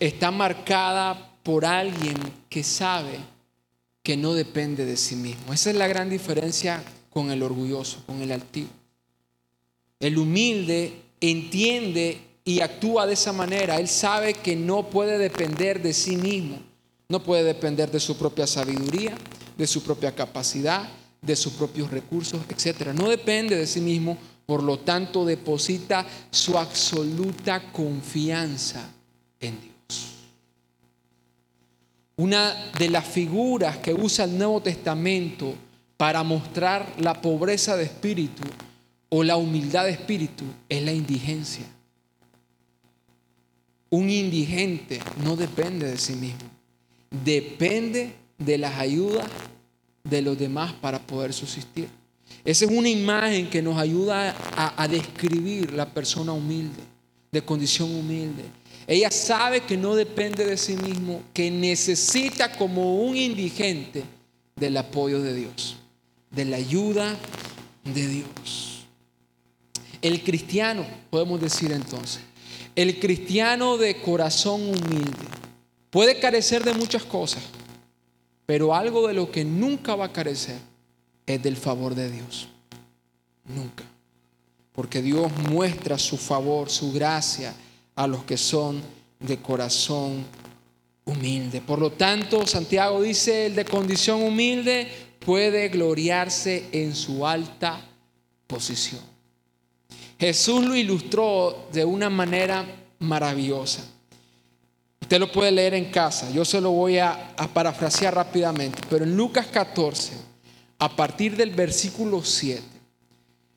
está 0.00 0.30
marcada 0.30 1.32
por 1.42 1.66
alguien 1.66 2.16
que 2.48 2.64
sabe 2.64 3.18
que 4.02 4.16
no 4.16 4.32
depende 4.32 4.84
de 4.84 4.96
sí 4.96 5.16
mismo. 5.16 5.52
Esa 5.52 5.70
es 5.70 5.76
la 5.76 5.86
gran 5.86 6.08
diferencia 6.08 6.82
con 7.10 7.30
el 7.30 7.42
orgulloso, 7.42 8.02
con 8.06 8.22
el 8.22 8.32
altivo. 8.32 8.70
El 10.00 10.18
humilde 10.18 11.02
entiende 11.20 12.20
y 12.44 12.60
actúa 12.60 13.06
de 13.06 13.14
esa 13.14 13.32
manera. 13.32 13.76
Él 13.76 13.88
sabe 13.88 14.34
que 14.34 14.54
no 14.54 14.90
puede 14.90 15.18
depender 15.18 15.82
de 15.82 15.92
sí 15.92 16.16
mismo. 16.16 16.58
No 17.08 17.22
puede 17.22 17.44
depender 17.44 17.90
de 17.90 18.00
su 18.00 18.16
propia 18.16 18.46
sabiduría, 18.46 19.14
de 19.56 19.66
su 19.66 19.82
propia 19.82 20.14
capacidad, 20.14 20.88
de 21.20 21.36
sus 21.36 21.54
propios 21.54 21.90
recursos, 21.90 22.40
etc. 22.48 22.88
No 22.94 23.08
depende 23.08 23.56
de 23.56 23.66
sí 23.66 23.80
mismo, 23.80 24.18
por 24.46 24.62
lo 24.62 24.78
tanto 24.78 25.24
deposita 25.24 26.06
su 26.30 26.58
absoluta 26.58 27.72
confianza 27.72 28.90
en 29.40 29.58
Dios. 29.60 29.74
Una 32.16 32.70
de 32.78 32.90
las 32.90 33.06
figuras 33.06 33.78
que 33.78 33.92
usa 33.92 34.24
el 34.24 34.36
Nuevo 34.36 34.60
Testamento 34.60 35.54
para 35.96 36.22
mostrar 36.22 36.94
la 36.98 37.20
pobreza 37.20 37.76
de 37.76 37.84
espíritu 37.84 38.42
o 39.08 39.22
la 39.24 39.36
humildad 39.36 39.84
de 39.84 39.92
espíritu 39.92 40.44
es 40.68 40.82
la 40.82 40.92
indigencia. 40.92 41.64
Un 43.94 44.10
indigente 44.10 44.98
no 45.22 45.36
depende 45.36 45.86
de 45.86 45.96
sí 45.98 46.14
mismo, 46.14 46.50
depende 47.24 48.12
de 48.36 48.58
las 48.58 48.74
ayudas 48.80 49.28
de 50.02 50.20
los 50.20 50.36
demás 50.36 50.72
para 50.72 50.98
poder 50.98 51.32
subsistir. 51.32 51.86
Esa 52.44 52.64
es 52.64 52.72
una 52.72 52.88
imagen 52.88 53.48
que 53.48 53.62
nos 53.62 53.78
ayuda 53.78 54.34
a, 54.76 54.88
describir 54.88 55.72
la 55.72 55.88
persona 55.88 56.32
humilde, 56.32 56.82
de 57.30 57.40
condición 57.42 57.94
humilde. 57.94 58.42
Ella 58.88 59.12
sabe 59.12 59.60
que 59.60 59.76
no 59.76 59.94
depende 59.94 60.44
de 60.44 60.56
sí 60.56 60.74
mismo, 60.74 61.22
que 61.32 61.48
necesita 61.48 62.50
como 62.50 62.96
un 62.96 63.16
indigente 63.16 64.02
del 64.56 64.76
apoyo 64.76 65.22
de 65.22 65.34
Dios, 65.34 65.76
de 66.32 66.46
la 66.46 66.56
ayuda 66.56 67.16
de 67.84 68.08
Dios. 68.08 68.86
El 70.02 70.20
cristiano, 70.24 70.84
podemos 71.10 71.40
decir 71.40 71.70
entonces, 71.70 72.22
el 72.76 72.98
cristiano 72.98 73.76
de 73.76 74.00
corazón 74.00 74.62
humilde 74.62 75.26
puede 75.90 76.18
carecer 76.18 76.64
de 76.64 76.74
muchas 76.74 77.04
cosas, 77.04 77.42
pero 78.46 78.74
algo 78.74 79.06
de 79.06 79.14
lo 79.14 79.30
que 79.30 79.44
nunca 79.44 79.94
va 79.94 80.06
a 80.06 80.12
carecer 80.12 80.58
es 81.26 81.42
del 81.42 81.56
favor 81.56 81.94
de 81.94 82.10
Dios. 82.10 82.48
Nunca. 83.44 83.84
Porque 84.72 85.02
Dios 85.02 85.30
muestra 85.50 85.98
su 85.98 86.16
favor, 86.16 86.68
su 86.68 86.92
gracia 86.92 87.54
a 87.94 88.06
los 88.06 88.24
que 88.24 88.36
son 88.36 88.82
de 89.20 89.38
corazón 89.38 90.24
humilde. 91.04 91.60
Por 91.60 91.78
lo 91.78 91.92
tanto, 91.92 92.46
Santiago 92.46 93.00
dice, 93.02 93.46
el 93.46 93.54
de 93.54 93.64
condición 93.64 94.22
humilde 94.22 94.88
puede 95.20 95.68
gloriarse 95.68 96.66
en 96.72 96.94
su 96.94 97.26
alta 97.26 97.80
posición. 98.46 99.13
Jesús 100.18 100.64
lo 100.64 100.74
ilustró 100.76 101.68
de 101.72 101.84
una 101.84 102.08
manera 102.08 102.64
maravillosa. 102.98 103.84
Usted 105.00 105.18
lo 105.18 105.30
puede 105.30 105.52
leer 105.52 105.74
en 105.74 105.90
casa. 105.90 106.30
Yo 106.30 106.44
se 106.44 106.60
lo 106.60 106.70
voy 106.70 106.98
a, 106.98 107.34
parafrasear 107.52 108.14
rápidamente. 108.14 108.80
Pero 108.88 109.04
en 109.04 109.16
Lucas 109.16 109.46
14, 109.48 110.12
a 110.78 110.88
partir 110.96 111.36
del 111.36 111.50
versículo 111.50 112.24
7, 112.24 112.62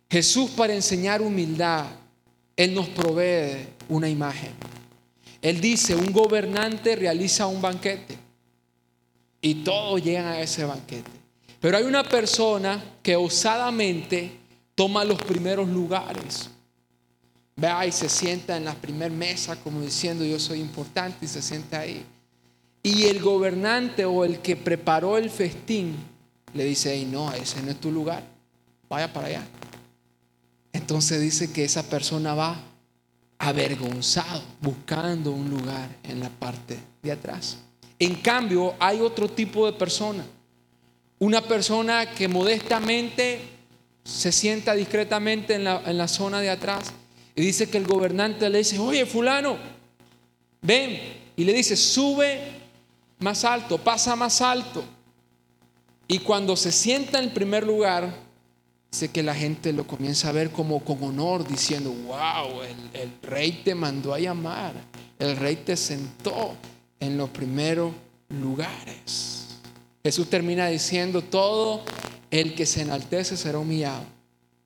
Jesús 0.09 0.49
para 0.51 0.73
enseñar 0.73 1.21
humildad, 1.21 1.85
Él 2.55 2.73
nos 2.73 2.89
provee 2.89 3.67
una 3.87 4.09
imagen. 4.09 4.51
Él 5.41 5.61
dice, 5.61 5.95
un 5.95 6.11
gobernante 6.11 6.95
realiza 6.95 7.47
un 7.47 7.61
banquete 7.61 8.17
y 9.39 9.55
todos 9.63 10.03
llegan 10.03 10.25
a 10.25 10.41
ese 10.41 10.65
banquete. 10.65 11.09
Pero 11.61 11.77
hay 11.77 11.83
una 11.83 12.03
persona 12.03 12.97
que 13.01 13.15
osadamente 13.15 14.36
toma 14.77 15.03
los 15.03 15.17
primeros 15.17 15.67
lugares. 15.67 16.51
Vea 17.55 17.87
y 17.87 17.91
se 17.91 18.07
sienta 18.07 18.55
en 18.55 18.65
la 18.65 18.75
primera 18.75 19.13
mesa 19.13 19.55
como 19.55 19.81
diciendo 19.81 20.23
yo 20.23 20.39
soy 20.39 20.59
importante 20.61 21.25
y 21.25 21.27
se 21.27 21.41
sienta 21.41 21.79
ahí. 21.79 22.05
Y 22.83 23.05
el 23.05 23.19
gobernante 23.19 24.05
o 24.05 24.23
el 24.23 24.39
que 24.39 24.55
preparó 24.55 25.17
el 25.17 25.31
festín 25.31 25.95
le 26.53 26.63
dice, 26.63 27.03
no, 27.07 27.33
ese 27.33 27.63
no 27.63 27.71
es 27.71 27.79
tu 27.79 27.91
lugar, 27.91 28.23
vaya 28.87 29.11
para 29.11 29.27
allá. 29.27 29.43
Entonces 30.71 31.21
dice 31.21 31.51
que 31.51 31.63
esa 31.63 31.81
persona 31.81 32.35
va 32.35 32.61
avergonzado, 33.39 34.43
buscando 34.61 35.31
un 35.31 35.49
lugar 35.49 35.89
en 36.03 36.19
la 36.19 36.29
parte 36.29 36.77
de 37.01 37.11
atrás. 37.11 37.57
En 37.97 38.13
cambio, 38.21 38.75
hay 38.79 39.01
otro 39.01 39.27
tipo 39.27 39.65
de 39.65 39.73
persona. 39.73 40.23
Una 41.17 41.41
persona 41.41 42.11
que 42.11 42.27
modestamente 42.27 43.56
se 44.07 44.31
sienta 44.31 44.73
discretamente 44.73 45.55
en 45.55 45.65
la, 45.65 45.81
en 45.85 45.97
la 45.97 46.07
zona 46.07 46.39
de 46.39 46.49
atrás 46.49 46.93
y 47.35 47.41
dice 47.41 47.69
que 47.69 47.77
el 47.77 47.85
gobernante 47.85 48.49
le 48.49 48.59
dice, 48.59 48.79
oye, 48.79 49.05
fulano, 49.05 49.57
ven. 50.61 50.97
Y 51.35 51.43
le 51.43 51.53
dice, 51.53 51.75
sube 51.75 52.39
más 53.19 53.43
alto, 53.43 53.77
pasa 53.77 54.15
más 54.15 54.41
alto. 54.41 54.83
Y 56.07 56.19
cuando 56.19 56.55
se 56.55 56.71
sienta 56.71 57.19
en 57.19 57.25
el 57.25 57.31
primer 57.31 57.67
lugar, 57.67 58.15
dice 58.89 59.09
que 59.09 59.21
la 59.21 59.35
gente 59.35 59.73
lo 59.73 59.85
comienza 59.85 60.29
a 60.29 60.31
ver 60.31 60.51
como 60.51 60.79
con 60.79 61.03
honor, 61.03 61.45
diciendo, 61.45 61.91
wow, 61.91 62.61
el, 62.63 63.01
el 63.01 63.11
rey 63.21 63.61
te 63.63 63.75
mandó 63.75 64.13
a 64.13 64.19
llamar, 64.19 64.73
el 65.19 65.35
rey 65.35 65.57
te 65.57 65.75
sentó 65.75 66.55
en 66.99 67.17
los 67.17 67.29
primeros 67.29 67.91
lugares. 68.29 69.59
Jesús 70.01 70.29
termina 70.29 70.67
diciendo, 70.67 71.21
todo 71.21 71.83
el 72.31 72.55
que 72.55 72.65
se 72.65 72.81
enaltece 72.81 73.37
será 73.37 73.59
humillado 73.59 74.03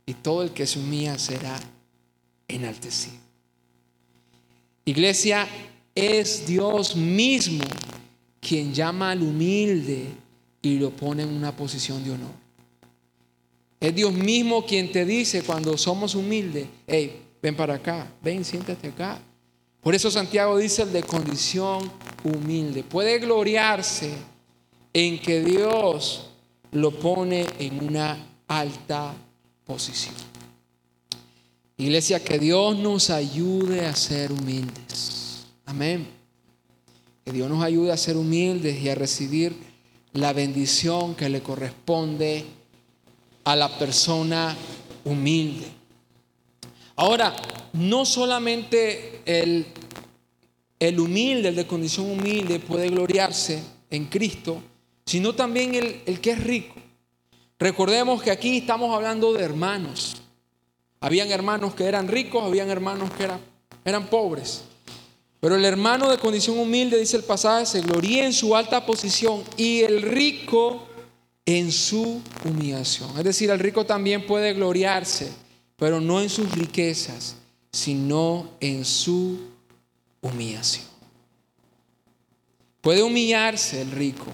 y 0.06 0.13
todo 0.13 0.44
el 0.44 0.51
que 0.51 0.65
se 0.65 0.80
humilla 0.80 1.18
será 1.18 1.60
enaltecido. 2.48 3.18
Iglesia, 4.86 5.48
es 5.94 6.48
Dios 6.48 6.96
mismo 6.96 7.65
quien 8.39 8.74
llama 8.74 9.12
al 9.12 9.22
humilde 9.22 10.08
y 10.62 10.77
lo 10.77 10.91
pone 10.91 11.24
en 11.24 11.30
una 11.30 11.56
posición 11.56 12.03
de 12.03 12.12
honor. 12.12 12.32
Es 13.80 13.94
Dios 13.96 14.13
mismo 14.13 14.65
quien 14.65 14.91
te 14.91 15.06
dice 15.06 15.44
cuando 15.44 15.77
somos 15.77 16.15
humildes, 16.15 16.68
hey, 16.88 17.22
ven 17.41 17.56
para 17.56 17.75
acá, 17.75 18.12
ven, 18.22 18.46
siéntate 18.46 18.89
acá. 18.89 19.22
Por 19.82 19.96
eso 19.96 20.12
Santiago 20.12 20.58
dice 20.58 20.84
el 20.84 20.94
de 20.94 21.01
condición 21.01 21.91
humilde. 22.24 22.84
Puede 22.84 23.18
gloriarse 23.18 24.12
en 24.94 25.20
que 25.20 25.44
Dios 25.44 26.31
lo 26.72 26.92
pone 26.92 27.46
en 27.60 27.84
una 27.84 28.18
alta 28.48 29.13
posición. 29.66 30.16
Iglesia, 31.78 32.24
que 32.24 32.38
Dios 32.38 32.78
nos 32.78 33.10
ayude 33.10 33.86
a 33.86 33.96
ser 33.96 34.32
humildes. 34.32 35.48
Amén. 35.66 36.08
Que 37.25 37.32
Dios 37.32 37.50
nos 37.50 37.63
ayude 37.63 37.92
a 37.92 37.98
ser 37.98 38.18
humildes 38.18 38.82
y 38.82 38.90
a 38.90 38.96
recibir 38.96 39.56
la 40.13 40.34
bendición 40.34 41.16
que 41.16 41.30
le 41.30 41.42
corresponde 41.42 42.46
a 43.44 43.56
la 43.56 43.80
persona 43.80 44.56
humilde. 45.06 45.66
Ahora, 46.96 47.34
no 47.74 48.06
solamente 48.06 49.22
el, 49.25 49.66
el 50.80 51.00
humilde, 51.00 51.50
el 51.50 51.56
de 51.56 51.66
condición 51.66 52.12
humilde, 52.12 52.60
puede 52.60 52.90
gloriarse 52.90 53.63
en 53.90 54.06
Cristo, 54.06 54.62
sino 55.12 55.36
también 55.36 55.75
el, 55.75 56.22
que 56.22 56.32
es 56.32 56.41
rico. 56.41 56.74
Recordemos 57.60 58.24
que 58.24 58.32
aquí 58.32 58.60
estamos 58.60 58.96
hablando 58.96 59.34
de 59.34 59.44
hermanos. 59.44 60.22
Habían 61.01 61.30
hermanos 61.32 61.75
que 61.75 61.84
eran 61.84 62.08
ricos, 62.08 62.41
habían 62.46 62.70
hermanos 62.70 63.12
que 63.18 63.25
eran, 63.25 63.41
eran 63.84 64.08
pobres. 64.08 64.63
Pero 65.41 65.58
el 65.58 65.65
hermano 65.65 66.10
de 66.10 66.18
condición 66.18 66.58
humilde, 66.58 66.98
dice 66.98 67.18
el 67.18 67.25
pasaje, 67.25 67.65
se 67.65 67.82
gloría 67.82 68.25
en 68.25 68.32
su 68.32 68.56
alta 68.56 68.86
posición 68.86 69.44
y 69.58 69.82
el 69.82 70.01
rico 70.01 70.88
en 71.46 71.74
su 71.74 72.22
humillación. 72.46 73.10
Es 73.18 73.25
decir, 73.25 73.50
el 73.50 73.60
rico 73.60 73.86
también 73.86 74.25
puede 74.25 74.53
gloriarse, 74.53 75.30
pero 75.75 76.00
no 76.00 76.22
en 76.22 76.30
sus 76.30 76.50
riquezas, 76.53 77.36
sino 77.70 78.48
en 78.62 78.86
su 78.86 79.41
humillación. 80.22 80.86
Puede 82.80 83.03
humillarse 83.03 83.82
el 83.82 83.91
rico 83.91 84.27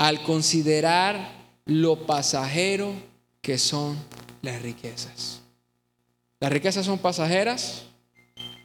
al 0.00 0.22
considerar 0.22 1.30
lo 1.66 2.06
pasajero 2.06 2.94
que 3.42 3.58
son 3.58 3.98
las 4.40 4.62
riquezas. 4.62 5.42
¿Las 6.40 6.50
riquezas 6.50 6.86
son 6.86 6.98
pasajeras? 6.98 7.82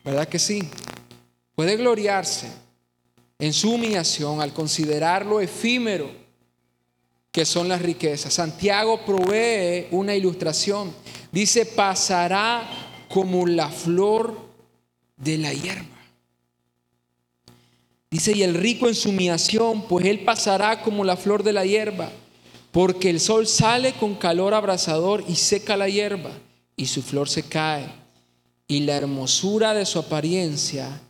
¿Verdad 0.06 0.30
que 0.30 0.40
sí? 0.40 0.64
Puede 1.54 1.76
gloriarse 1.76 2.48
en 3.38 3.52
su 3.52 3.74
humillación 3.74 4.40
al 4.40 4.54
considerar 4.54 5.26
lo 5.26 5.42
efímero 5.42 6.10
que 7.34 7.44
son 7.44 7.68
las 7.68 7.82
riquezas. 7.82 8.34
Santiago 8.34 9.04
provee 9.06 9.88
una 9.92 10.16
ilustración. 10.16 10.94
Dice, 11.34 11.66
pasará 11.66 12.66
como 13.10 13.46
la 13.46 13.68
flor 13.68 14.40
de 15.18 15.38
la 15.38 15.52
hierba. 15.52 15.95
Dice, 18.16 18.32
y 18.32 18.44
el 18.44 18.54
rico 18.54 18.88
en 18.88 18.96
su 18.96 19.10
humillación, 19.10 19.90
pues 19.90 20.06
él 20.06 20.22
pasará 20.22 20.82
como 20.82 21.04
la 21.04 21.18
flor 21.18 21.44
de 21.44 21.52
la 21.52 21.66
hierba, 21.66 22.10
porque 22.72 23.10
el 23.10 23.20
sol 23.20 23.46
sale 23.46 23.92
con 23.92 24.16
calor 24.16 24.54
abrasador 24.54 25.26
y 25.28 25.36
seca 25.36 25.76
la 25.76 25.90
hierba 25.90 26.32
y 26.78 26.86
su 26.86 27.02
flor 27.02 27.28
se 27.28 27.44
cae 27.44 27.90
y 28.70 28.80
la 28.80 28.96
hermosura 28.96 29.74
de 29.74 29.86
su 29.86 30.00
apariencia 30.00 31.02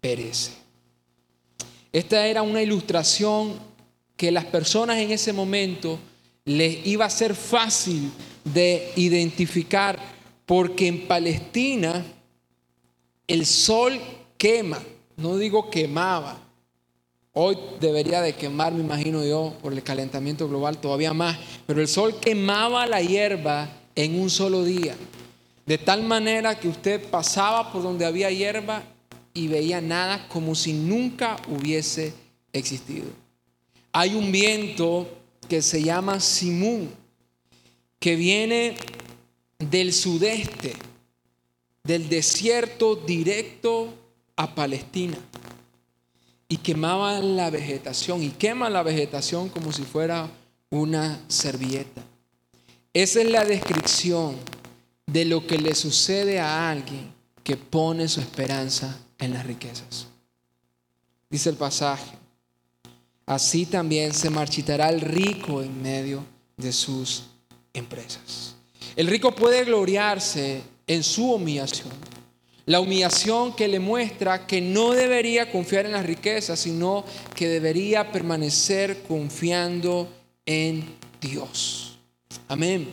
perece. 0.00 0.52
Esta 1.92 2.24
era 2.28 2.42
una 2.42 2.62
ilustración 2.62 3.54
que 4.16 4.30
las 4.30 4.44
personas 4.44 4.98
en 4.98 5.10
ese 5.10 5.32
momento 5.32 5.98
les 6.44 6.86
iba 6.86 7.06
a 7.06 7.10
ser 7.10 7.34
fácil 7.34 8.08
de 8.44 8.92
identificar 8.94 9.98
porque 10.46 10.86
en 10.86 11.08
Palestina 11.08 12.06
el 13.26 13.44
sol 13.44 13.98
quema, 14.38 14.80
no 15.16 15.36
digo 15.36 15.70
quemaba, 15.70 16.38
hoy 17.32 17.56
debería 17.80 18.20
de 18.20 18.34
quemar, 18.34 18.72
me 18.72 18.80
imagino 18.80 19.24
yo, 19.24 19.54
por 19.62 19.72
el 19.72 19.82
calentamiento 19.82 20.48
global 20.48 20.78
todavía 20.78 21.12
más, 21.12 21.38
pero 21.66 21.80
el 21.80 21.88
sol 21.88 22.18
quemaba 22.20 22.86
la 22.86 23.00
hierba 23.00 23.68
en 23.94 24.20
un 24.20 24.30
solo 24.30 24.64
día. 24.64 24.96
De 25.64 25.78
tal 25.78 26.02
manera 26.02 26.58
que 26.58 26.68
usted 26.68 27.02
pasaba 27.10 27.72
por 27.72 27.82
donde 27.82 28.06
había 28.06 28.30
hierba 28.30 28.82
y 29.34 29.48
veía 29.48 29.80
nada 29.80 30.28
como 30.28 30.54
si 30.54 30.72
nunca 30.72 31.36
hubiese 31.48 32.14
existido. 32.52 33.06
Hay 33.92 34.14
un 34.14 34.30
viento 34.30 35.08
que 35.48 35.62
se 35.62 35.82
llama 35.82 36.20
Simún, 36.20 36.90
que 37.98 38.16
viene 38.16 38.76
del 39.58 39.92
sudeste, 39.92 40.74
del 41.82 42.08
desierto 42.08 42.96
directo 42.96 43.92
a 44.36 44.54
Palestina, 44.54 45.16
y 46.48 46.58
quemaba 46.58 47.18
la 47.20 47.50
vegetación, 47.50 48.22
y 48.22 48.30
quema 48.30 48.70
la 48.70 48.82
vegetación 48.82 49.48
como 49.48 49.72
si 49.72 49.82
fuera 49.82 50.30
una 50.70 51.20
servilleta. 51.28 52.02
Esa 52.92 53.20
es 53.20 53.30
la 53.30 53.44
descripción 53.44 54.36
de 55.06 55.24
lo 55.24 55.46
que 55.46 55.58
le 55.58 55.74
sucede 55.74 56.40
a 56.40 56.70
alguien 56.70 57.12
que 57.42 57.56
pone 57.56 58.08
su 58.08 58.20
esperanza 58.20 58.98
en 59.18 59.32
las 59.32 59.46
riquezas. 59.46 60.08
Dice 61.28 61.50
el 61.50 61.56
pasaje, 61.56 62.12
así 63.24 63.66
también 63.66 64.12
se 64.12 64.30
marchitará 64.30 64.88
el 64.88 65.00
rico 65.00 65.62
en 65.62 65.82
medio 65.82 66.24
de 66.56 66.72
sus 66.72 67.24
empresas. 67.72 68.54
El 68.96 69.06
rico 69.08 69.34
puede 69.34 69.64
gloriarse 69.64 70.62
en 70.86 71.02
su 71.02 71.32
humillación. 71.32 71.90
La 72.66 72.80
humillación 72.80 73.54
que 73.54 73.68
le 73.68 73.78
muestra 73.78 74.46
que 74.46 74.60
no 74.60 74.90
debería 74.90 75.52
confiar 75.52 75.86
en 75.86 75.92
las 75.92 76.04
riquezas, 76.04 76.58
sino 76.58 77.04
que 77.34 77.46
debería 77.48 78.10
permanecer 78.10 79.02
confiando 79.06 80.08
en 80.44 80.84
Dios. 81.20 81.98
Amén. 82.48 82.88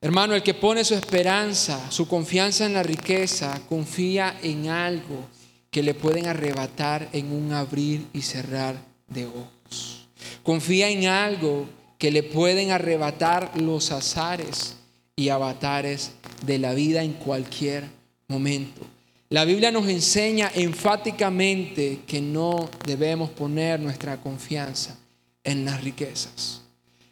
Hermano, 0.00 0.34
el 0.34 0.42
que 0.42 0.54
pone 0.54 0.82
su 0.82 0.94
esperanza, 0.94 1.90
su 1.90 2.08
confianza 2.08 2.64
en 2.64 2.72
la 2.72 2.82
riqueza, 2.82 3.60
confía 3.68 4.38
en 4.42 4.70
algo 4.70 5.28
que 5.70 5.82
le 5.82 5.92
pueden 5.92 6.26
arrebatar 6.26 7.06
en 7.12 7.32
un 7.32 7.52
abrir 7.52 8.06
y 8.14 8.22
cerrar 8.22 8.76
de 9.08 9.26
ojos. 9.26 10.08
Confía 10.42 10.88
en 10.88 11.06
algo 11.06 11.68
que 11.98 12.10
le 12.10 12.22
pueden 12.22 12.70
arrebatar 12.70 13.60
los 13.60 13.92
azares 13.92 14.76
y 15.16 15.28
avatares 15.28 16.12
de 16.46 16.58
la 16.58 16.72
vida 16.72 17.02
en 17.02 17.12
cualquier 17.12 17.99
momento. 18.30 18.86
La 19.28 19.44
Biblia 19.44 19.70
nos 19.70 19.86
enseña 19.88 20.50
enfáticamente 20.54 22.00
que 22.06 22.20
no 22.20 22.70
debemos 22.86 23.30
poner 23.30 23.78
nuestra 23.78 24.20
confianza 24.20 24.98
en 25.44 25.64
las 25.64 25.84
riquezas. 25.84 26.62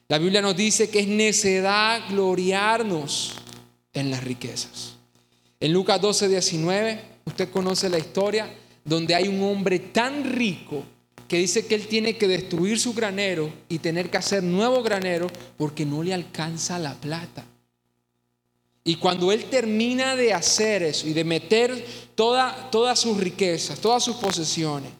La 0.08 0.18
Biblia 0.18 0.40
nos 0.40 0.56
dice 0.56 0.88
que 0.88 1.00
es 1.00 1.08
necedad 1.08 2.08
gloriarnos 2.08 3.34
en 3.92 4.10
las 4.10 4.24
riquezas. 4.24 4.94
En 5.60 5.72
Lucas 5.72 6.00
12, 6.00 6.28
19, 6.28 7.00
usted 7.26 7.50
conoce 7.50 7.88
la 7.88 7.98
historia 7.98 8.48
donde 8.84 9.14
hay 9.14 9.28
un 9.28 9.42
hombre 9.42 9.78
tan 9.78 10.24
rico 10.24 10.84
que 11.28 11.36
dice 11.36 11.66
que 11.66 11.74
él 11.74 11.86
tiene 11.86 12.16
que 12.16 12.26
destruir 12.26 12.80
su 12.80 12.94
granero 12.94 13.52
y 13.68 13.80
tener 13.80 14.08
que 14.08 14.16
hacer 14.16 14.42
nuevo 14.42 14.82
granero 14.82 15.26
porque 15.58 15.84
no 15.84 16.02
le 16.02 16.14
alcanza 16.14 16.78
la 16.78 16.94
plata. 16.94 17.44
Y 18.88 18.96
cuando 18.96 19.30
él 19.30 19.44
termina 19.44 20.16
de 20.16 20.32
hacer 20.32 20.82
eso 20.82 21.06
y 21.06 21.12
de 21.12 21.22
meter 21.22 21.84
toda, 22.14 22.70
todas 22.70 22.98
sus 22.98 23.18
riquezas, 23.18 23.78
todas 23.78 24.02
sus 24.02 24.16
posesiones, 24.16 24.90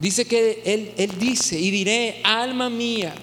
Dice 0.00 0.26
que 0.26 0.62
él, 0.64 0.94
él 0.96 1.18
dice, 1.18 1.58
y 1.58 1.72
diré, 1.72 2.20
alma 2.22 2.70
mía, 2.70 3.14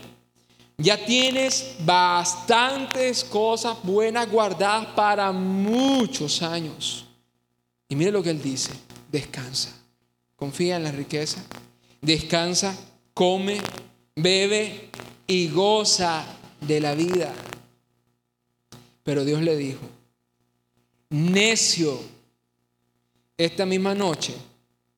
ya 0.77 1.05
tienes 1.05 1.75
bastantes 1.79 3.23
cosas 3.23 3.77
buenas 3.83 4.29
guardadas 4.29 4.87
para 4.87 5.31
muchos 5.31 6.41
años. 6.41 7.05
Y 7.87 7.95
mire 7.95 8.11
lo 8.11 8.21
que 8.21 8.31
él 8.31 8.41
dice, 8.41 8.71
descansa, 9.09 9.73
confía 10.35 10.75
en 10.75 10.83
la 10.83 10.91
riqueza, 10.91 11.41
descansa, 12.01 12.77
come, 13.13 13.57
bebe 14.15 14.89
y 15.27 15.47
goza 15.47 16.25
de 16.59 16.81
la 16.81 16.93
vida. 16.93 17.33
Pero 19.05 19.23
Dios 19.23 19.43
le 19.43 19.55
dijo, 19.55 19.87
necio, 21.11 22.01
esta 23.37 23.63
misma 23.63 23.93
noche 23.93 24.33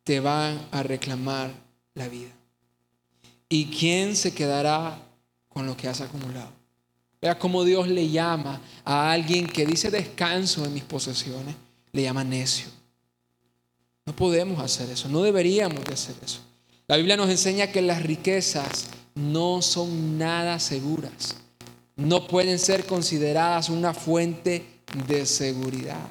te 0.05 0.21
van 0.21 0.65
a 0.71 0.81
reclamar 0.81 1.51
la 1.93 2.07
vida. 2.07 2.31
¿Y 3.49 3.65
quién 3.65 4.15
se 4.15 4.33
quedará 4.33 4.97
con 5.49 5.65
lo 5.65 5.75
que 5.75 5.89
has 5.89 5.99
acumulado? 5.99 6.51
Vea 7.21 7.37
cómo 7.37 7.65
Dios 7.65 7.89
le 7.89 8.09
llama 8.09 8.61
a 8.85 9.11
alguien 9.11 9.45
que 9.45 9.65
dice 9.65 9.91
descanso 9.91 10.63
en 10.63 10.73
mis 10.73 10.83
posesiones, 10.83 11.55
le 11.91 12.03
llama 12.03 12.23
necio. 12.23 12.69
No 14.05 14.15
podemos 14.15 14.61
hacer 14.61 14.89
eso, 14.89 15.09
no 15.09 15.21
deberíamos 15.21 15.83
de 15.83 15.93
hacer 15.93 16.15
eso. 16.23 16.39
La 16.87 16.95
Biblia 16.95 17.17
nos 17.17 17.29
enseña 17.29 17.73
que 17.73 17.81
las 17.81 18.03
riquezas 18.03 18.85
no 19.15 19.61
son 19.61 20.17
nada 20.17 20.59
seguras, 20.59 21.35
no 21.97 22.27
pueden 22.27 22.59
ser 22.59 22.85
consideradas 22.85 23.69
una 23.69 23.93
fuente 23.93 24.65
de 25.07 25.25
seguridad. 25.25 26.09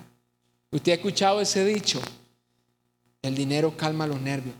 ¿Usted 0.70 0.92
ha 0.92 0.94
escuchado 0.96 1.40
ese 1.40 1.64
dicho? 1.64 2.00
El 3.22 3.34
dinero 3.34 3.76
calma 3.76 4.06
los 4.06 4.20
nervios. 4.20 4.54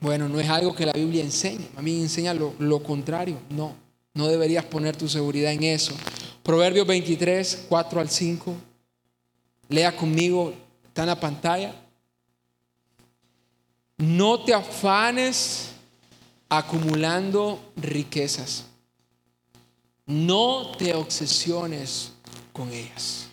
Bueno, 0.00 0.28
no 0.28 0.38
es 0.38 0.48
algo 0.48 0.74
que 0.74 0.86
la 0.86 0.92
Biblia 0.92 1.24
enseña. 1.24 1.66
A 1.76 1.82
mí 1.82 2.00
enseña 2.00 2.34
lo, 2.34 2.54
lo 2.58 2.82
contrario. 2.82 3.38
No, 3.48 3.74
no 4.14 4.28
deberías 4.28 4.64
poner 4.66 4.96
tu 4.96 5.08
seguridad 5.08 5.52
en 5.52 5.62
eso. 5.62 5.94
Proverbios 6.42 6.86
23, 6.86 7.66
4 7.68 8.00
al 8.00 8.10
5. 8.10 8.54
Lea 9.70 9.96
conmigo, 9.96 10.52
está 10.86 11.02
en 11.02 11.08
la 11.08 11.18
pantalla. 11.18 11.74
No 13.96 14.44
te 14.44 14.52
afanes 14.52 15.70
acumulando 16.48 17.58
riquezas. 17.76 18.66
No 20.06 20.72
te 20.78 20.94
obsesiones 20.94 22.12
con 22.52 22.72
ellas. 22.72 23.28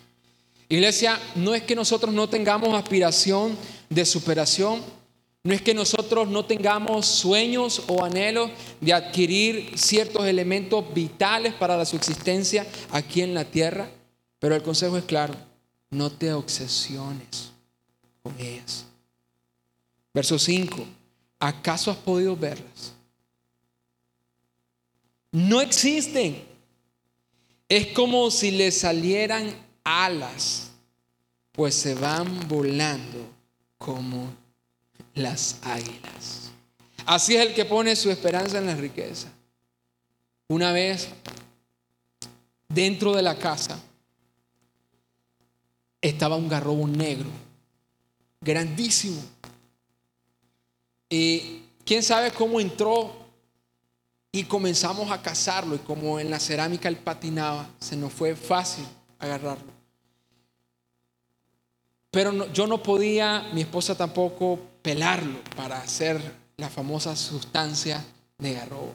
Iglesia, 0.68 1.20
no 1.36 1.54
es 1.54 1.62
que 1.62 1.76
nosotros 1.76 2.12
no 2.12 2.28
tengamos 2.28 2.74
aspiración 2.74 3.56
de 3.88 4.04
superación, 4.04 4.82
no 5.44 5.52
es 5.52 5.62
que 5.62 5.74
nosotros 5.74 6.28
no 6.28 6.46
tengamos 6.46 7.06
sueños 7.06 7.82
o 7.86 8.02
anhelos 8.02 8.50
de 8.80 8.92
adquirir 8.92 9.78
ciertos 9.78 10.26
elementos 10.26 10.92
vitales 10.92 11.54
para 11.54 11.76
la 11.76 11.84
subsistencia 11.84 12.66
aquí 12.90 13.22
en 13.22 13.34
la 13.34 13.44
tierra, 13.44 13.88
pero 14.38 14.56
el 14.56 14.62
consejo 14.62 14.96
es 14.96 15.04
claro, 15.04 15.34
no 15.90 16.10
te 16.10 16.32
obsesiones 16.32 17.52
con 18.22 18.34
ellas. 18.40 18.86
Verso 20.14 20.38
5, 20.38 20.84
¿acaso 21.38 21.90
has 21.90 21.98
podido 21.98 22.36
verlas? 22.36 22.94
No 25.30 25.60
existen. 25.60 26.53
Es 27.74 27.88
como 27.88 28.30
si 28.30 28.52
le 28.52 28.70
salieran 28.70 29.52
alas, 29.82 30.70
pues 31.50 31.74
se 31.74 31.96
van 31.96 32.46
volando 32.46 33.28
como 33.78 34.32
las 35.14 35.58
águilas. 35.60 36.52
Así 37.04 37.34
es 37.34 37.44
el 37.44 37.52
que 37.52 37.64
pone 37.64 37.96
su 37.96 38.12
esperanza 38.12 38.58
en 38.58 38.66
la 38.66 38.76
riqueza. 38.76 39.26
Una 40.46 40.70
vez 40.70 41.08
dentro 42.68 43.12
de 43.12 43.22
la 43.22 43.36
casa 43.36 43.82
estaba 46.00 46.36
un 46.36 46.48
garrobo 46.48 46.86
negro, 46.86 47.30
grandísimo. 48.40 49.20
Y 51.08 51.62
quién 51.84 52.04
sabe 52.04 52.30
cómo 52.30 52.60
entró 52.60 53.23
y 54.34 54.42
comenzamos 54.42 55.12
a 55.12 55.22
cazarlo 55.22 55.76
y 55.76 55.78
como 55.78 56.18
en 56.18 56.28
la 56.28 56.40
cerámica 56.40 56.88
él 56.88 56.96
patinaba, 56.96 57.68
se 57.78 57.96
nos 57.96 58.12
fue 58.12 58.34
fácil 58.34 58.84
agarrarlo. 59.20 59.72
Pero 62.10 62.52
yo 62.52 62.66
no 62.66 62.82
podía, 62.82 63.48
mi 63.52 63.60
esposa 63.60 63.96
tampoco, 63.96 64.58
pelarlo 64.82 65.38
para 65.54 65.80
hacer 65.80 66.20
la 66.56 66.68
famosa 66.68 67.14
sustancia 67.14 68.04
de 68.38 68.54
garrobo. 68.54 68.92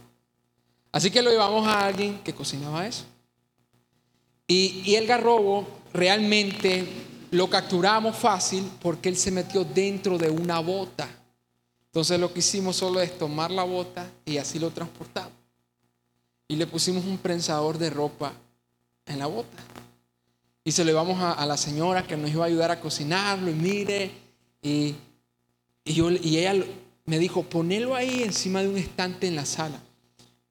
Así 0.91 1.09
que 1.09 1.21
lo 1.21 1.31
llevamos 1.31 1.65
a 1.65 1.85
alguien 1.85 2.19
que 2.19 2.35
cocinaba 2.35 2.85
eso. 2.85 3.05
Y, 4.45 4.81
y 4.83 4.95
el 4.95 5.07
garrobo 5.07 5.65
realmente 5.93 6.85
lo 7.31 7.49
capturamos 7.49 8.17
fácil 8.17 8.69
porque 8.81 9.07
él 9.07 9.15
se 9.15 9.31
metió 9.31 9.63
dentro 9.63 10.17
de 10.17 10.29
una 10.29 10.59
bota. 10.59 11.07
Entonces 11.89 12.19
lo 12.19 12.31
que 12.31 12.39
hicimos 12.39 12.75
solo 12.75 13.01
es 13.01 13.17
tomar 13.17 13.49
la 13.49 13.63
bota 13.63 14.09
y 14.23 14.37
así 14.37 14.59
lo 14.59 14.69
transportamos. 14.69 15.33
Y 16.47 16.55
le 16.55 16.67
pusimos 16.67 17.03
un 17.05 17.17
prensador 17.17 17.77
de 17.77 17.89
ropa 17.89 18.33
en 19.07 19.17
la 19.17 19.25
bota. 19.25 19.57
Y 20.63 20.71
se 20.71 20.83
lo 20.83 20.91
llevamos 20.91 21.19
a, 21.19 21.43
la 21.47 21.57
señora 21.57 22.05
que 22.05 22.15
nos 22.15 22.29
iba 22.29 22.43
a 22.43 22.47
ayudar 22.47 22.69
a 22.69 22.79
cocinarlo 22.79 23.49
y 23.49 23.55
mire. 23.55 24.11
Y, 24.61 24.95
yo, 25.83 26.11
y 26.11 26.37
ella 26.37 26.63
me 27.05 27.17
dijo, 27.17 27.41
ponelo 27.41 27.95
ahí 27.95 28.21
encima 28.21 28.61
de 28.61 28.67
un 28.67 28.77
estante 28.77 29.27
en 29.27 29.35
la 29.35 29.45
sala. 29.45 29.81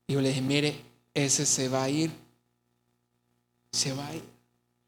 Y 0.09 0.15
yo 0.15 0.21
le 0.21 0.31
dije, 0.31 0.43
mire, 0.43 0.81
ese 1.15 1.47
se 1.47 1.69
va 1.69 1.85
a 1.85 1.89
ir. 1.89 2.11
Se 3.71 3.93
va 3.93 4.09
a 4.09 4.17
ir. 4.17 4.25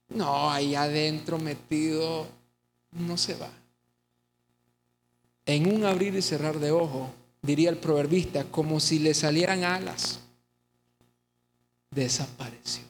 No, 0.09 0.51
ahí 0.51 0.75
adentro 0.75 1.39
metido, 1.39 2.27
no 2.91 3.17
se 3.17 3.37
va. 3.37 3.51
En 5.51 5.67
un 5.67 5.85
abrir 5.85 6.15
y 6.15 6.23
cerrar 6.23 6.61
de 6.61 6.71
ojo, 6.71 7.11
diría 7.43 7.71
el 7.71 7.77
proverbista, 7.77 8.45
como 8.45 8.79
si 8.79 9.01
le 9.01 9.15
salieran 9.15 9.65
alas, 9.65 10.21
desapareció. 11.91 12.85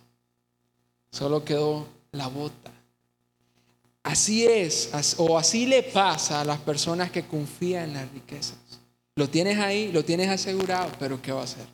Solo 1.11 1.43
quedó 1.43 1.87
la 2.13 2.27
bota. 2.27 2.71
Así 4.03 4.45
es, 4.45 4.91
o 5.17 5.39
así 5.39 5.65
le 5.65 5.83
pasa 5.83 6.43
a 6.43 6.45
las 6.45 6.59
personas 6.59 7.11
que 7.11 7.27
confían 7.27 7.85
en 7.85 7.95
las 7.95 8.13
riquezas. 8.13 8.59
Lo 9.17 9.27
tienes 9.27 9.59
ahí, 9.59 9.91
lo 9.91 10.05
tienes 10.05 10.29
asegurado, 10.29 10.91
pero 10.99 11.21
¿qué 11.23 11.33
va 11.33 11.41
a 11.41 11.45
hacer? 11.45 11.65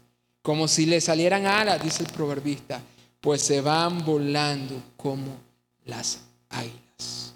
Como 0.40 0.68
si 0.68 0.86
le 0.86 1.00
salieran 1.00 1.46
alas, 1.46 1.82
dice 1.82 2.04
el 2.04 2.12
proverbista, 2.12 2.80
pues 3.20 3.42
se 3.42 3.60
van 3.60 4.04
volando 4.04 4.80
como 4.96 5.36
las 5.84 6.20
águilas. 6.48 7.32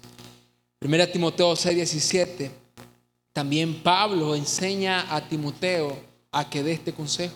Primera 0.79 1.11
Timoteo 1.11 1.51
6:17. 1.53 2.60
También 3.33 3.81
Pablo 3.81 4.35
enseña 4.35 5.13
a 5.13 5.27
Timoteo 5.27 5.97
a 6.31 6.49
que 6.49 6.63
dé 6.63 6.73
este 6.73 6.93
consejo. 6.93 7.35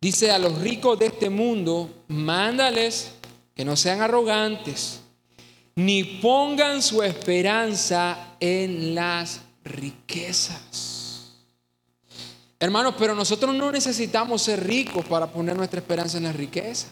Dice 0.00 0.30
a 0.30 0.38
los 0.38 0.58
ricos 0.58 0.98
de 0.98 1.06
este 1.06 1.30
mundo, 1.30 2.04
mándales 2.08 3.12
que 3.54 3.64
no 3.64 3.76
sean 3.76 4.00
arrogantes, 4.00 5.00
ni 5.74 6.04
pongan 6.04 6.82
su 6.82 7.02
esperanza 7.02 8.36
en 8.40 8.94
las 8.94 9.40
riquezas. 9.64 11.32
Hermanos, 12.58 12.94
pero 12.98 13.14
nosotros 13.14 13.54
no 13.54 13.70
necesitamos 13.70 14.42
ser 14.42 14.66
ricos 14.66 15.04
para 15.04 15.26
poner 15.26 15.56
nuestra 15.56 15.80
esperanza 15.80 16.16
en 16.16 16.24
la 16.24 16.32
riqueza. 16.32 16.88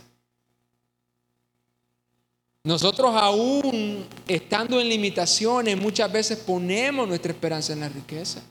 Nosotros 2.64 3.14
aún 3.14 4.06
estando 4.26 4.80
en 4.80 4.88
limitaciones 4.88 5.76
muchas 5.76 6.10
veces 6.10 6.38
ponemos 6.38 7.06
nuestra 7.06 7.30
esperanza 7.30 7.74
en 7.74 7.80
la 7.80 7.90
riqueza. 7.90 8.42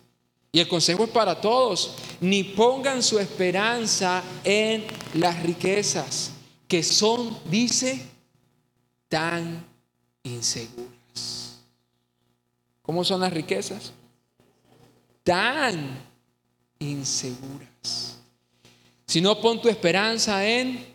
Y 0.51 0.59
el 0.59 0.67
consejo 0.67 1.05
es 1.05 1.09
para 1.09 1.41
todos, 1.41 1.95
ni 2.21 2.43
pongan 2.43 3.01
su 3.01 3.17
esperanza 3.17 4.21
en 4.43 4.85
las 5.15 5.41
riquezas 5.41 6.31
que 6.67 6.83
son, 6.83 7.35
dice, 7.49 8.05
tan 9.09 9.65
inseguras. 10.21 11.59
¿Cómo 12.83 13.03
son 13.03 13.21
las 13.21 13.33
riquezas? 13.33 13.93
Tan 15.23 15.99
inseguras. 16.77 18.19
Si 19.07 19.21
no 19.21 19.41
pon 19.41 19.59
tu 19.59 19.69
esperanza 19.69 20.47
en 20.47 20.85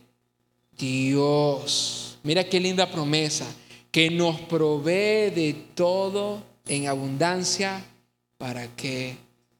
Dios. 0.76 2.08
Mira 2.29 2.45
qué 2.45 2.61
linda 2.61 2.91
promesa, 2.91 3.47
que 3.91 4.11
nos 4.11 4.38
provee 4.43 5.31
de 5.31 5.64
todo 5.75 6.43
en 6.67 6.87
abundancia 6.87 7.83
para 8.37 8.67
que 8.77 9.17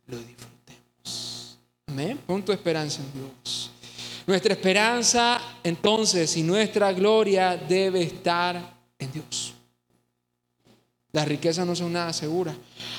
lo 0.07 0.19
disfrutemos. 0.19 1.59
Amén. 1.87 2.21
Pon 2.27 2.45
tu 2.45 2.53
esperanza 2.53 3.01
en 3.01 3.11
Dios. 3.15 3.71
Nuestra 4.27 4.53
esperanza 4.53 5.41
entonces 5.65 6.37
y 6.37 6.43
nuestra 6.43 6.93
gloria 6.93 7.57
debe 7.57 8.03
estar 8.03 8.77
en 8.99 9.13
Dios. 9.13 9.55
Las 11.13 11.27
riquezas 11.27 11.67
no 11.67 11.75
son 11.75 11.95
nada 11.95 12.13
seguras. 12.13 12.55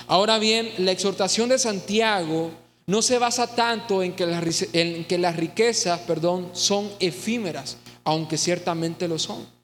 Ahora 0.07 0.39
bien, 0.39 0.73
la 0.79 0.93
exhortación 0.93 1.47
de 1.47 1.59
Santiago 1.59 2.49
no 2.87 3.03
se 3.03 3.19
basa 3.19 3.45
tanto 3.45 4.01
en 4.01 4.13
que 4.13 4.25
las, 4.25 4.65
en 4.73 5.05
que 5.05 5.19
las 5.19 5.35
riquezas 5.35 5.99
perdón, 5.99 6.49
son 6.53 6.89
efímeras, 6.99 7.77
aunque 8.03 8.35
ciertamente 8.35 9.07
lo 9.07 9.19
son, 9.19 9.58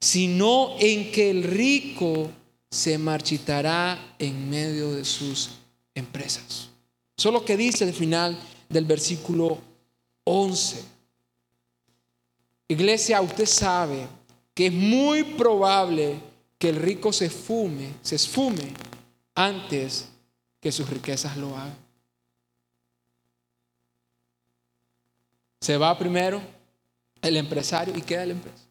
sino 0.00 0.76
en 0.78 1.10
que 1.10 1.30
el 1.30 1.42
rico 1.42 2.30
se 2.70 2.98
marchitará 2.98 4.14
en 4.18 4.48
medio 4.50 4.92
de 4.92 5.04
sus 5.04 5.50
empresas. 5.94 6.70
Eso 7.16 7.28
es 7.28 7.32
lo 7.32 7.44
que 7.44 7.56
dice 7.56 7.84
el 7.84 7.94
final 7.94 8.38
del 8.68 8.84
versículo 8.84 9.58
11. 10.24 10.84
Iglesia, 12.68 13.20
usted 13.20 13.46
sabe 13.46 14.06
que 14.54 14.66
es 14.66 14.72
muy 14.72 15.24
probable 15.24 16.20
que 16.58 16.68
el 16.68 16.76
rico 16.76 17.12
se 17.12 17.30
fume, 17.30 17.94
se 18.02 18.16
esfume 18.16 18.72
antes 19.34 20.08
que 20.60 20.70
sus 20.70 20.88
riquezas 20.90 21.36
lo 21.36 21.56
hagan. 21.56 21.76
Se 25.60 25.76
va 25.76 25.98
primero 25.98 26.40
el 27.22 27.36
empresario 27.36 27.96
y 27.96 28.02
queda 28.02 28.22
el 28.24 28.32
empresa. 28.32 28.67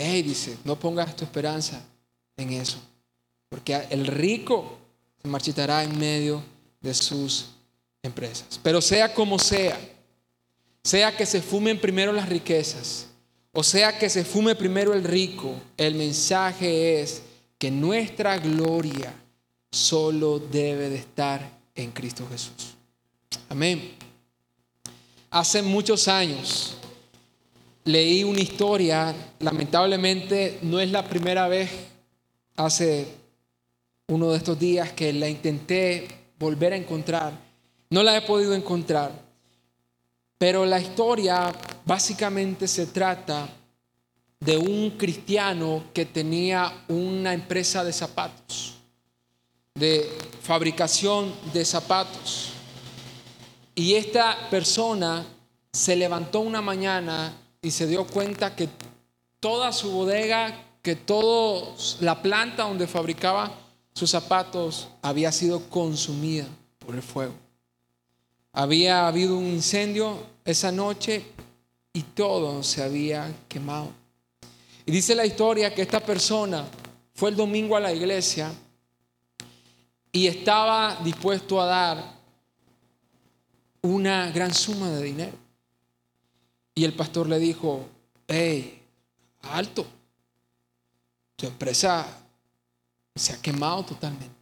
Hey, 0.00 0.22
dice, 0.22 0.56
no 0.62 0.78
pongas 0.78 1.16
tu 1.16 1.24
esperanza 1.24 1.84
en 2.36 2.52
eso, 2.52 2.78
porque 3.48 3.84
el 3.90 4.06
rico 4.06 4.78
se 5.20 5.26
marchitará 5.26 5.82
en 5.82 5.98
medio 5.98 6.40
de 6.80 6.94
sus 6.94 7.46
empresas. 8.00 8.60
Pero 8.62 8.80
sea 8.80 9.12
como 9.12 9.40
sea, 9.40 9.76
sea 10.84 11.16
que 11.16 11.26
se 11.26 11.42
fumen 11.42 11.80
primero 11.80 12.12
las 12.12 12.28
riquezas, 12.28 13.08
o 13.50 13.64
sea 13.64 13.98
que 13.98 14.08
se 14.08 14.24
fume 14.24 14.54
primero 14.54 14.94
el 14.94 15.02
rico, 15.02 15.52
el 15.76 15.96
mensaje 15.96 17.00
es 17.00 17.22
que 17.58 17.68
nuestra 17.68 18.38
gloria 18.38 19.12
solo 19.68 20.38
debe 20.38 20.90
de 20.90 20.96
estar 20.98 21.58
en 21.74 21.90
Cristo 21.90 22.24
Jesús. 22.30 22.76
Amén. 23.48 23.96
Hace 25.28 25.60
muchos 25.60 26.06
años 26.06 26.76
leí 27.88 28.22
una 28.22 28.40
historia, 28.40 29.14
lamentablemente 29.40 30.58
no 30.60 30.78
es 30.78 30.90
la 30.90 31.08
primera 31.08 31.48
vez, 31.48 31.70
hace 32.56 33.08
uno 34.08 34.30
de 34.30 34.36
estos 34.36 34.58
días 34.58 34.92
que 34.92 35.10
la 35.14 35.26
intenté 35.26 36.06
volver 36.38 36.74
a 36.74 36.76
encontrar, 36.76 37.32
no 37.88 38.02
la 38.02 38.14
he 38.14 38.22
podido 38.22 38.54
encontrar, 38.54 39.10
pero 40.36 40.66
la 40.66 40.78
historia 40.78 41.50
básicamente 41.86 42.68
se 42.68 42.88
trata 42.88 43.48
de 44.38 44.58
un 44.58 44.90
cristiano 44.98 45.84
que 45.94 46.04
tenía 46.04 46.84
una 46.88 47.32
empresa 47.32 47.82
de 47.84 47.94
zapatos, 47.94 48.74
de 49.74 50.06
fabricación 50.42 51.32
de 51.54 51.64
zapatos. 51.64 52.50
Y 53.74 53.94
esta 53.94 54.50
persona 54.50 55.24
se 55.72 55.96
levantó 55.96 56.40
una 56.40 56.60
mañana 56.60 57.32
y 57.62 57.70
se 57.70 57.86
dio 57.86 58.06
cuenta 58.06 58.54
que 58.54 58.68
toda 59.40 59.72
su 59.72 59.90
bodega, 59.90 60.64
que 60.82 60.96
toda 60.96 61.74
la 62.00 62.22
planta 62.22 62.64
donde 62.64 62.86
fabricaba 62.86 63.52
sus 63.94 64.10
zapatos 64.10 64.88
había 65.02 65.32
sido 65.32 65.68
consumida 65.68 66.46
por 66.78 66.94
el 66.94 67.02
fuego. 67.02 67.34
Había 68.52 69.06
habido 69.06 69.36
un 69.36 69.46
incendio 69.46 70.18
esa 70.44 70.72
noche 70.72 71.24
y 71.92 72.02
todo 72.02 72.62
se 72.62 72.82
había 72.82 73.32
quemado. 73.48 73.90
Y 74.86 74.92
dice 74.92 75.14
la 75.14 75.26
historia 75.26 75.74
que 75.74 75.82
esta 75.82 76.00
persona 76.00 76.64
fue 77.14 77.30
el 77.30 77.36
domingo 77.36 77.76
a 77.76 77.80
la 77.80 77.92
iglesia 77.92 78.52
y 80.12 80.26
estaba 80.26 80.98
dispuesto 81.04 81.60
a 81.60 81.66
dar 81.66 82.18
una 83.82 84.30
gran 84.30 84.54
suma 84.54 84.90
de 84.90 85.02
dinero. 85.02 85.47
Y 86.78 86.84
el 86.84 86.92
pastor 86.92 87.28
le 87.28 87.40
dijo, 87.40 87.88
hey, 88.28 88.80
alto, 89.42 89.84
tu 91.34 91.48
empresa 91.48 92.06
se 93.16 93.32
ha 93.32 93.42
quemado 93.42 93.84
totalmente. 93.84 94.36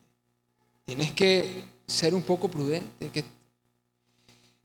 Tienes 0.85 1.13
que 1.13 1.65
ser 1.87 2.15
un 2.15 2.23
poco 2.23 2.51
prudente. 2.51 3.25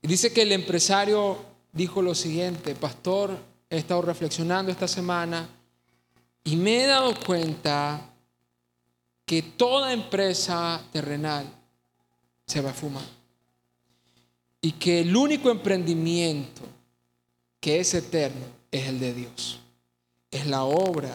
Y 0.02 0.06
dice 0.06 0.34
que 0.34 0.42
el 0.42 0.52
empresario 0.52 1.38
dijo 1.72 2.02
lo 2.02 2.14
siguiente, 2.14 2.74
pastor, 2.74 3.38
he 3.70 3.78
estado 3.78 4.02
reflexionando 4.02 4.70
esta 4.70 4.86
semana 4.86 5.48
y 6.44 6.56
me 6.56 6.84
he 6.84 6.86
dado 6.86 7.14
cuenta 7.24 8.06
que 9.24 9.40
toda 9.40 9.94
empresa 9.94 10.78
terrenal 10.92 11.46
se 12.46 12.60
va 12.60 12.68
a 12.68 12.74
fumar 12.74 13.06
y 14.60 14.72
que 14.72 15.00
el 15.00 15.16
único 15.16 15.50
emprendimiento 15.50 16.71
que 17.62 17.78
es 17.78 17.94
eterno 17.94 18.44
es 18.72 18.88
el 18.88 18.98
de 18.98 19.14
Dios, 19.14 19.60
es 20.32 20.48
la 20.48 20.64
obra 20.64 21.14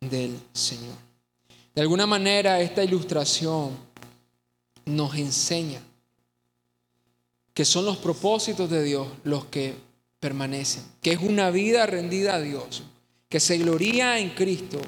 del 0.00 0.36
Señor. 0.52 0.96
De 1.72 1.80
alguna 1.80 2.06
manera 2.06 2.60
esta 2.60 2.82
ilustración 2.82 3.78
nos 4.84 5.14
enseña 5.14 5.80
que 7.54 7.64
son 7.64 7.84
los 7.84 7.98
propósitos 7.98 8.68
de 8.68 8.82
Dios 8.82 9.06
los 9.22 9.44
que 9.44 9.76
permanecen, 10.18 10.82
que 11.00 11.12
es 11.12 11.20
una 11.20 11.50
vida 11.50 11.86
rendida 11.86 12.34
a 12.34 12.40
Dios, 12.40 12.82
que 13.28 13.38
se 13.38 13.56
gloría 13.58 14.18
en 14.18 14.30
Cristo, 14.30 14.80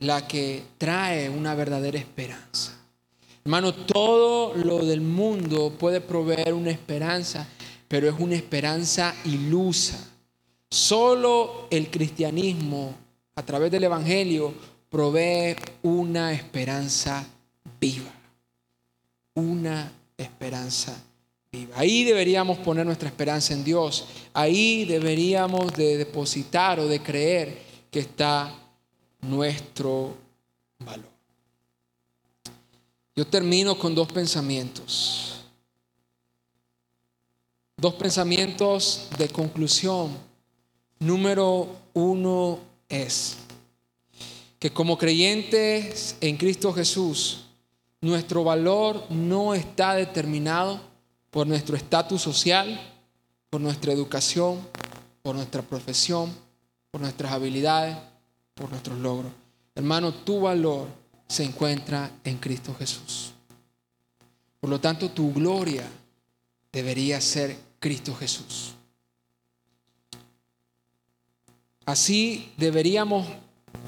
la 0.00 0.26
que 0.26 0.64
trae 0.78 1.30
una 1.30 1.54
verdadera 1.54 1.98
esperanza. 1.98 2.76
Hermano, 3.44 3.72
todo 3.72 4.56
lo 4.56 4.84
del 4.84 5.00
mundo 5.00 5.76
puede 5.78 6.00
proveer 6.00 6.54
una 6.54 6.72
esperanza, 6.72 7.46
pero 7.86 8.08
es 8.08 8.18
una 8.18 8.34
esperanza 8.34 9.14
ilusa. 9.26 10.10
Solo 10.74 11.68
el 11.70 11.88
cristianismo, 11.88 12.92
a 13.36 13.44
través 13.44 13.70
del 13.70 13.84
Evangelio, 13.84 14.52
provee 14.90 15.54
una 15.84 16.32
esperanza 16.32 17.24
viva. 17.80 18.10
Una 19.34 19.92
esperanza 20.18 21.00
viva. 21.52 21.76
Ahí 21.78 22.02
deberíamos 22.02 22.58
poner 22.58 22.84
nuestra 22.84 23.08
esperanza 23.08 23.54
en 23.54 23.62
Dios. 23.62 24.04
Ahí 24.32 24.84
deberíamos 24.84 25.72
de 25.74 25.96
depositar 25.96 26.80
o 26.80 26.88
de 26.88 27.00
creer 27.00 27.56
que 27.88 28.00
está 28.00 28.52
nuestro 29.20 30.16
valor. 30.80 31.12
Yo 33.14 33.24
termino 33.28 33.78
con 33.78 33.94
dos 33.94 34.08
pensamientos. 34.08 35.36
Dos 37.76 37.94
pensamientos 37.94 39.06
de 39.16 39.28
conclusión. 39.28 40.33
Número 40.98 41.68
uno 41.92 42.58
es 42.88 43.36
que 44.58 44.70
como 44.70 44.96
creyentes 44.96 46.16
en 46.20 46.36
Cristo 46.36 46.72
Jesús, 46.72 47.44
nuestro 48.00 48.44
valor 48.44 49.04
no 49.10 49.54
está 49.54 49.94
determinado 49.94 50.80
por 51.30 51.46
nuestro 51.46 51.76
estatus 51.76 52.22
social, 52.22 52.80
por 53.50 53.60
nuestra 53.60 53.92
educación, 53.92 54.66
por 55.22 55.34
nuestra 55.34 55.62
profesión, 55.62 56.32
por 56.90 57.00
nuestras 57.00 57.32
habilidades, 57.32 57.96
por 58.54 58.70
nuestros 58.70 58.98
logros. 58.98 59.32
Hermano, 59.74 60.14
tu 60.14 60.40
valor 60.40 60.88
se 61.26 61.44
encuentra 61.44 62.10
en 62.24 62.38
Cristo 62.38 62.74
Jesús. 62.78 63.32
Por 64.60 64.70
lo 64.70 64.80
tanto, 64.80 65.10
tu 65.10 65.32
gloria 65.32 65.84
debería 66.72 67.20
ser 67.20 67.56
Cristo 67.80 68.14
Jesús. 68.14 68.74
Así 71.86 72.52
deberíamos 72.56 73.26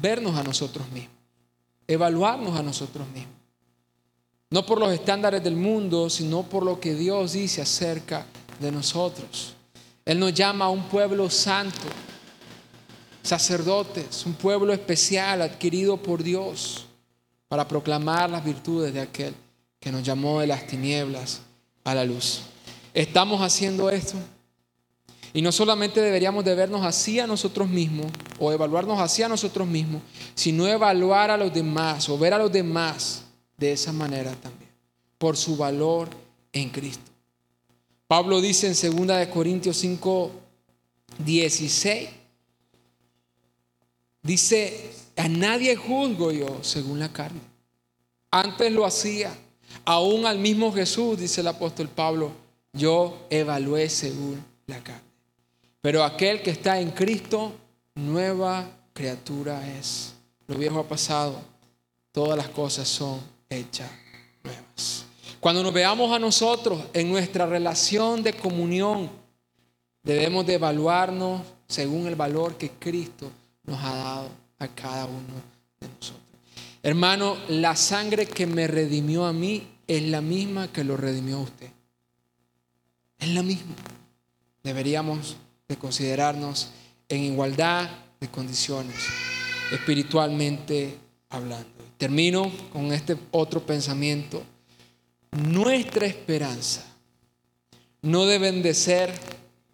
vernos 0.00 0.36
a 0.36 0.42
nosotros 0.42 0.88
mismos, 0.90 1.14
evaluarnos 1.86 2.58
a 2.58 2.62
nosotros 2.62 3.06
mismos. 3.08 3.34
No 4.50 4.64
por 4.64 4.78
los 4.78 4.92
estándares 4.92 5.42
del 5.42 5.56
mundo, 5.56 6.08
sino 6.08 6.42
por 6.42 6.64
lo 6.64 6.78
que 6.78 6.94
Dios 6.94 7.32
dice 7.32 7.62
acerca 7.62 8.26
de 8.60 8.70
nosotros. 8.70 9.54
Él 10.04 10.20
nos 10.20 10.32
llama 10.34 10.66
a 10.66 10.70
un 10.70 10.84
pueblo 10.84 11.28
santo, 11.30 11.88
sacerdotes, 13.22 14.24
un 14.24 14.34
pueblo 14.34 14.72
especial 14.72 15.42
adquirido 15.42 15.96
por 15.96 16.22
Dios 16.22 16.86
para 17.48 17.66
proclamar 17.66 18.30
las 18.30 18.44
virtudes 18.44 18.94
de 18.94 19.00
aquel 19.00 19.34
que 19.80 19.90
nos 19.90 20.02
llamó 20.02 20.40
de 20.40 20.46
las 20.46 20.66
tinieblas 20.66 21.40
a 21.82 21.94
la 21.94 22.04
luz. 22.04 22.42
¿Estamos 22.94 23.40
haciendo 23.42 23.90
esto? 23.90 24.16
Y 25.36 25.42
no 25.42 25.52
solamente 25.52 26.00
deberíamos 26.00 26.46
de 26.46 26.54
vernos 26.54 26.82
así 26.82 27.20
a 27.20 27.26
nosotros 27.26 27.68
mismos 27.68 28.06
o 28.38 28.52
evaluarnos 28.52 28.98
así 28.98 29.22
a 29.22 29.28
nosotros 29.28 29.68
mismos, 29.68 30.00
sino 30.34 30.66
evaluar 30.66 31.30
a 31.30 31.36
los 31.36 31.52
demás 31.52 32.08
o 32.08 32.16
ver 32.16 32.32
a 32.32 32.38
los 32.38 32.50
demás 32.50 33.22
de 33.58 33.72
esa 33.72 33.92
manera 33.92 34.32
también, 34.32 34.70
por 35.18 35.36
su 35.36 35.54
valor 35.54 36.08
en 36.54 36.70
Cristo. 36.70 37.10
Pablo 38.06 38.40
dice 38.40 38.68
en 38.68 39.06
2 39.06 39.26
Corintios 39.26 39.76
5, 39.76 40.30
16, 41.18 42.08
dice, 44.22 44.90
a 45.16 45.28
nadie 45.28 45.76
juzgo 45.76 46.32
yo 46.32 46.60
según 46.62 46.98
la 46.98 47.12
carne. 47.12 47.42
Antes 48.30 48.72
lo 48.72 48.86
hacía. 48.86 49.36
Aún 49.84 50.24
al 50.24 50.38
mismo 50.38 50.72
Jesús, 50.72 51.18
dice 51.18 51.42
el 51.42 51.48
apóstol 51.48 51.90
Pablo, 51.90 52.32
yo 52.72 53.26
evalué 53.28 53.90
según 53.90 54.42
la 54.66 54.82
carne. 54.82 55.05
Pero 55.86 56.02
aquel 56.02 56.42
que 56.42 56.50
está 56.50 56.80
en 56.80 56.90
Cristo, 56.90 57.52
nueva 57.94 58.68
criatura 58.92 59.64
es. 59.78 60.14
Lo 60.48 60.58
viejo 60.58 60.80
ha 60.80 60.88
pasado, 60.88 61.40
todas 62.10 62.36
las 62.36 62.48
cosas 62.48 62.88
son 62.88 63.20
hechas 63.48 63.88
nuevas. 64.42 65.04
Cuando 65.38 65.62
nos 65.62 65.72
veamos 65.72 66.12
a 66.12 66.18
nosotros 66.18 66.82
en 66.92 67.08
nuestra 67.08 67.46
relación 67.46 68.24
de 68.24 68.32
comunión, 68.32 69.08
debemos 70.02 70.44
de 70.44 70.54
evaluarnos 70.54 71.42
según 71.68 72.08
el 72.08 72.16
valor 72.16 72.56
que 72.56 72.70
Cristo 72.70 73.30
nos 73.62 73.80
ha 73.84 73.94
dado 73.94 74.30
a 74.58 74.66
cada 74.66 75.04
uno 75.04 75.34
de 75.78 75.86
nosotros. 75.86 76.24
Hermano, 76.82 77.36
la 77.46 77.76
sangre 77.76 78.26
que 78.26 78.48
me 78.48 78.66
redimió 78.66 79.24
a 79.24 79.32
mí 79.32 79.68
es 79.86 80.02
la 80.02 80.20
misma 80.20 80.66
que 80.66 80.82
lo 80.82 80.96
redimió 80.96 81.36
a 81.36 81.42
usted. 81.42 81.70
Es 83.20 83.28
la 83.28 83.44
misma. 83.44 83.76
Deberíamos 84.64 85.36
de 85.68 85.76
considerarnos 85.76 86.68
en 87.08 87.22
igualdad 87.22 87.88
de 88.20 88.28
condiciones, 88.28 88.96
espiritualmente 89.72 90.96
hablando. 91.28 91.68
Termino 91.98 92.50
con 92.72 92.92
este 92.92 93.16
otro 93.30 93.64
pensamiento. 93.64 94.42
Nuestra 95.32 96.06
esperanza 96.06 96.84
no 98.02 98.26
deben 98.26 98.62
de 98.62 98.74
ser 98.74 99.12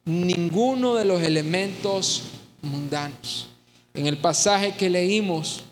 ninguno 0.05 0.95
de 0.95 1.05
los 1.05 1.23
elementos 1.23 2.23
mundanos. 2.63 3.49
En 3.95 4.07
el 4.07 4.19
pasaje 4.19 4.75
que 4.75 4.89
leímos, 4.89 5.65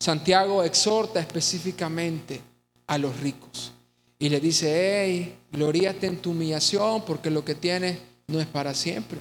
Santiago 0.00 0.62
exhorta 0.64 1.20
específicamente 1.20 2.40
a 2.86 2.98
los 2.98 3.18
ricos 3.20 3.72
y 4.18 4.28
le 4.28 4.40
dice, 4.40 5.04
hey, 5.04 5.36
gloríate 5.52 6.06
en 6.06 6.18
tu 6.18 6.30
humillación 6.30 7.04
porque 7.04 7.30
lo 7.30 7.44
que 7.44 7.54
tienes 7.54 7.98
no 8.26 8.40
es 8.40 8.46
para 8.46 8.74
siempre. 8.74 9.18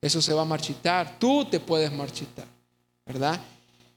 Eso 0.00 0.20
se 0.22 0.34
va 0.34 0.42
a 0.42 0.46
marchitar. 0.46 1.18
Tú 1.18 1.44
te 1.44 1.60
puedes 1.60 1.92
marchitar, 1.92 2.46
¿verdad? 3.04 3.40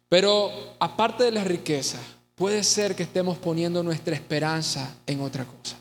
Pero 0.08 0.52
aparte 0.80 1.24
de 1.24 1.32
la 1.32 1.44
riqueza, 1.44 2.00
puede 2.36 2.64
ser 2.64 2.96
que 2.96 3.04
estemos 3.04 3.38
poniendo 3.38 3.84
nuestra 3.84 4.16
esperanza 4.16 4.96
en 5.06 5.22
otra 5.22 5.46
cosa. 5.46 5.78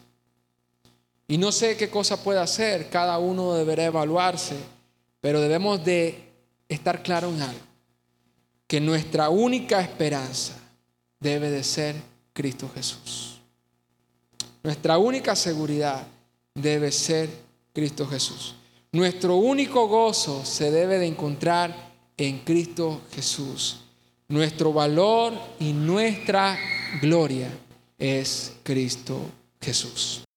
Y 1.27 1.39
no 1.39 1.53
sé 1.53 1.77
qué 1.77 1.89
cosa 1.91 2.23
puede 2.23 2.41
hacer, 2.41 2.89
cada 2.91 3.19
uno 3.19 3.55
deberá 3.55 3.85
evaluarse, 3.85 4.57
pero 5.21 5.41
debemos 5.41 5.85
de 5.85 6.25
estar 6.69 7.03
claros 7.03 7.35
en 7.35 7.43
algo, 7.43 7.61
que 8.67 8.81
nuestra 8.81 9.29
única 9.29 9.81
esperanza 9.81 10.55
debe 11.21 11.51
de 11.51 11.63
ser 11.63 11.97
Cristo 12.33 12.71
Jesús. 12.75 13.41
Nuestra 14.63 14.99
única 14.99 15.37
seguridad 15.37 16.07
debe 16.55 16.91
ser 16.93 17.29
Cristo 17.73 18.07
Jesús. 18.07 18.55
Nuestro 18.93 19.37
único 19.37 19.87
gozo 19.87 20.45
se 20.47 20.71
debe 20.71 20.99
de 20.99 21.07
encontrar 21.07 21.75
en 22.17 22.39
Cristo 22.39 23.03
Jesús. 23.13 23.81
Nuestro 24.29 24.73
valor 24.73 25.35
y 25.61 25.73
nuestra 25.73 26.59
gloria 27.03 27.51
es 27.99 28.55
Cristo 28.63 29.21
Jesús. 29.61 30.23